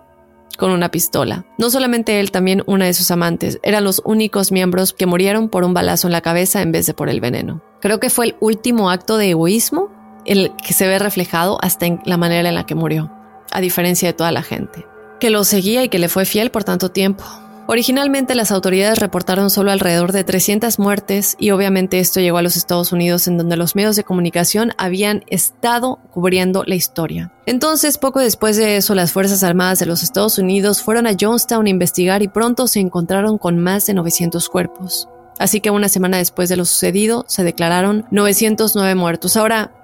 [0.57, 1.45] con una pistola.
[1.57, 3.59] No solamente él, también una de sus amantes.
[3.63, 6.93] Eran los únicos miembros que murieron por un balazo en la cabeza en vez de
[6.93, 7.61] por el veneno.
[7.81, 9.89] Creo que fue el último acto de egoísmo
[10.25, 13.11] el que se ve reflejado hasta en la manera en la que murió,
[13.51, 14.85] a diferencia de toda la gente,
[15.19, 17.23] que lo seguía y que le fue fiel por tanto tiempo.
[17.71, 22.57] Originalmente las autoridades reportaron solo alrededor de 300 muertes y obviamente esto llegó a los
[22.57, 27.31] Estados Unidos en donde los medios de comunicación habían estado cubriendo la historia.
[27.45, 31.67] Entonces, poco después de eso, las Fuerzas Armadas de los Estados Unidos fueron a Jonestown
[31.67, 35.07] a investigar y pronto se encontraron con más de 900 cuerpos.
[35.37, 39.37] Así que una semana después de lo sucedido, se declararon 909 muertos.
[39.37, 39.78] Ahora,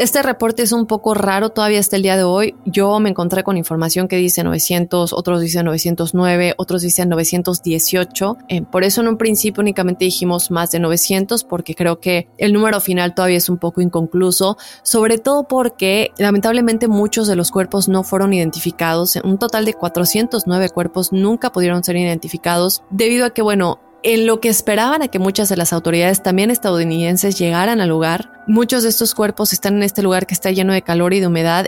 [0.00, 2.54] este reporte es un poco raro todavía hasta el día de hoy.
[2.64, 8.38] Yo me encontré con información que dice 900, otros dicen 909, otros dicen 918.
[8.48, 12.54] Eh, por eso en un principio únicamente dijimos más de 900 porque creo que el
[12.54, 17.86] número final todavía es un poco inconcluso, sobre todo porque lamentablemente muchos de los cuerpos
[17.90, 19.16] no fueron identificados.
[19.22, 24.40] Un total de 409 cuerpos nunca pudieron ser identificados debido a que, bueno, En lo
[24.40, 28.88] que esperaban a que muchas de las autoridades también estadounidenses llegaran al lugar, muchos de
[28.88, 31.66] estos cuerpos están en este lugar que está lleno de calor y de humedad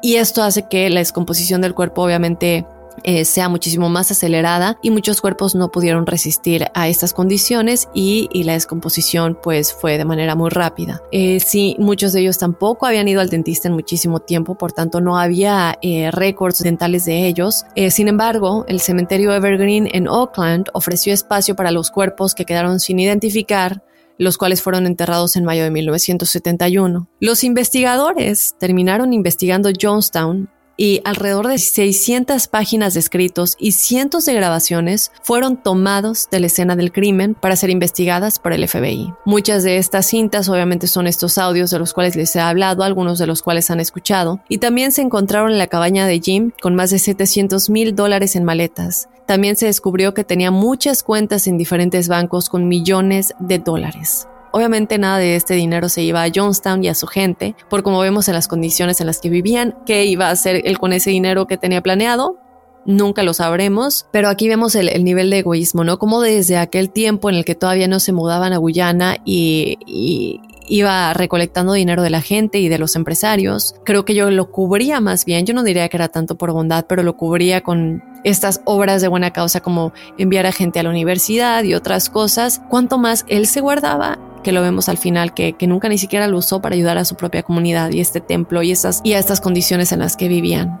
[0.00, 2.66] y esto hace que la descomposición del cuerpo obviamente
[3.04, 8.28] eh, sea muchísimo más acelerada y muchos cuerpos no pudieron resistir a estas condiciones y,
[8.42, 11.00] la descomposición pues fue de manera muy rápida.
[11.12, 15.00] Eh, sí, muchos de ellos tampoco habían ido al dentista en muchísimo tiempo, por tanto
[15.00, 17.64] no había eh, récords dentales de ellos.
[17.90, 22.98] sin embargo, el cementerio Evergreen en Oakland ofreció espacio para los cuerpos que quedaron sin
[22.98, 23.82] identificar
[24.18, 27.08] los cuales fueron enterrados en mayo de 1971.
[27.20, 34.34] Los investigadores terminaron investigando Jonestown y alrededor de 600 páginas de escritos y cientos de
[34.34, 39.12] grabaciones fueron tomados de la escena del crimen para ser investigadas por el FBI.
[39.24, 43.18] Muchas de estas cintas obviamente son estos audios de los cuales les he hablado, algunos
[43.18, 46.74] de los cuales han escuchado, y también se encontraron en la cabaña de Jim con
[46.74, 49.08] más de 700 mil dólares en maletas.
[49.26, 54.26] También se descubrió que tenía muchas cuentas en diferentes bancos con millones de dólares.
[54.52, 58.00] Obviamente nada de este dinero se iba a Jonestown y a su gente, por como
[58.00, 61.10] vemos en las condiciones en las que vivían, qué iba a hacer él con ese
[61.10, 62.36] dinero que tenía planeado,
[62.84, 65.98] nunca lo sabremos, pero aquí vemos el, nivel de egoísmo, ¿no?
[65.98, 71.12] Como desde aquel tiempo en el que todavía no se mudaban a Guyana y, iba
[71.12, 75.24] recolectando dinero de la gente y de los empresarios, creo que yo lo cubría más
[75.24, 79.02] bien, yo no diría que era tanto por bondad, pero lo cubría con estas obras
[79.02, 83.26] de buena causa como enviar a gente a la universidad y otras cosas, cuanto más
[83.28, 86.74] él se guardaba que lo vemos al final, que, nunca ni siquiera lo usó para
[86.74, 90.00] ayudar a su propia comunidad y este templo y, esas, y a estas condiciones en
[90.00, 90.80] las que vivían.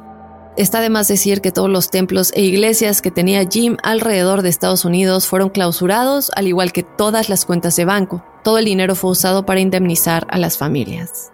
[0.56, 4.50] Está de más decir que todos los templos e iglesias que tenía Jim alrededor de
[4.50, 8.22] Estados Unidos fueron clausurados, al igual que todas las cuentas de banco.
[8.44, 11.32] Todo el dinero fue usado para indemnizar a las familias.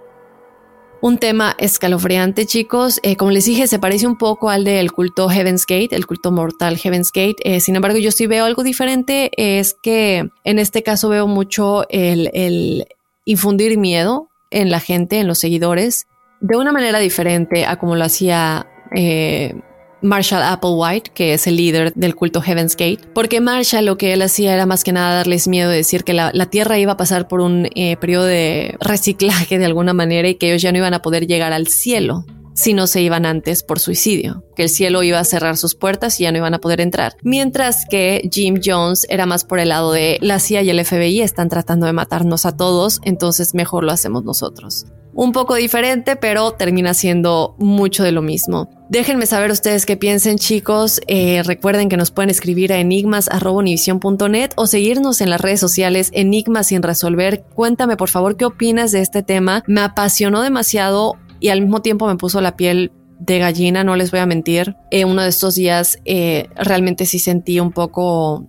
[1.01, 2.99] Un tema escalofriante, chicos.
[3.05, 6.33] Eh, como les dije, se parece un poco al del culto Heaven's Gate, el culto
[6.33, 7.37] mortal Heaven's Gate.
[7.45, 9.31] Eh, sin embargo, yo sí veo algo diferente.
[9.37, 12.85] Es que en este caso veo mucho el,
[13.25, 16.09] infundir miedo en la gente, en los seguidores,
[16.41, 19.55] de una manera diferente a como lo hacía eh,
[20.03, 24.23] Marshall Applewhite, que es el líder del culto Heaven's Gate, porque Marshall lo que él
[24.23, 27.29] hacía era más que nada darles miedo de decir que la, Tierra iba a pasar
[27.29, 30.95] por un eh, periodo de reciclaje de alguna manera y que ellos ya no iban
[30.95, 32.25] a poder llegar al cielo
[32.55, 36.19] si no se iban antes por suicidio, que el cielo iba a cerrar sus puertas
[36.19, 37.15] y ya no iban a poder entrar.
[37.23, 41.21] Mientras que Jim Jones era más por el lado de la CIA y el FBI
[41.21, 44.87] están tratando de matarnos a todos, entonces mejor lo hacemos nosotros
[45.19, 48.71] un poco diferente, pero termina siendo mucho de lo mismo.
[48.89, 51.01] Déjenme saber ustedes qué piensen, chicos.
[51.09, 56.69] Eh, recuerden que nos pueden escribir a enigmas.univision.net o seguirnos en las redes sociales Enigmas
[56.69, 57.43] sin resolver.
[57.53, 59.64] Cuéntame, por favor, qué opinas de este tema.
[59.66, 64.12] Me apasionó demasiado y al mismo tiempo me puso la piel de gallina, no les
[64.12, 64.77] voy a mentir.
[64.93, 68.49] Eh, uno de estos días eh, realmente sí sentí un poco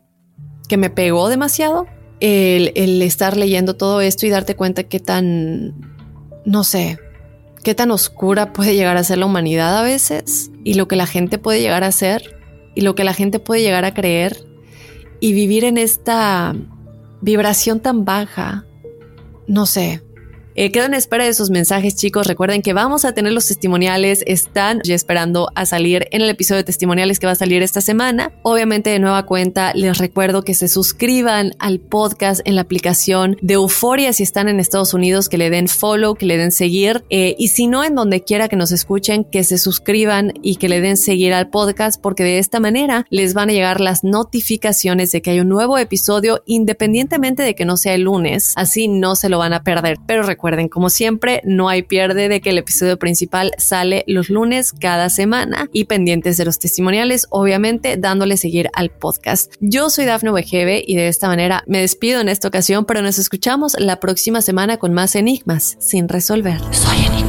[0.68, 1.88] que me pegó demasiado.
[2.20, 5.98] El, el estar leyendo todo esto y darte cuenta qué tan
[6.46, 7.00] no sé,
[7.64, 11.08] qué tan oscura puede llegar a ser la humanidad a veces y lo que la
[11.08, 12.36] gente puede llegar a hacer
[12.76, 14.46] y lo que la gente puede llegar a creer
[15.20, 16.56] y vivir en esta
[17.22, 18.66] vibración tan baja.
[19.48, 20.02] No sé,
[20.62, 22.28] eh, quedo espera de sus mensajes, chicos.
[22.28, 24.24] Recuerden que vamos a tener los testimoniales.
[24.28, 27.80] Están ya esperando a salir en el episodio de testimoniales que va a salir esta
[27.80, 28.34] semana.
[28.42, 33.54] Obviamente, de nueva cuenta, les recuerdo que se suscriban al podcast en la aplicación de
[33.54, 37.06] Euforia si están en Estados Unidos, que le den follow, que le den seguir.
[37.10, 40.68] Eh, y si no, en donde quiera que nos escuchen, que se suscriban y que
[40.68, 45.14] le den seguir al podcast, porque de esta manera les van a llegar las notificaciones
[45.14, 48.52] de que hay un nuevo episodio, independientemente de que no sea el lunes.
[48.58, 49.98] Así no se lo van a perder.
[50.06, 54.74] Pero Recuerden, como siempre, no hay pierde de que el episodio principal sale los lunes
[54.74, 59.54] cada semana y pendientes de los testimoniales, obviamente dándole seguir al podcast.
[59.60, 63.20] Yo soy Dafne Wegebe y de esta manera me despido en esta ocasión, pero nos
[63.20, 66.60] escuchamos la próxima semana con más enigmas sin resolver.
[66.72, 67.29] Soy enigmático.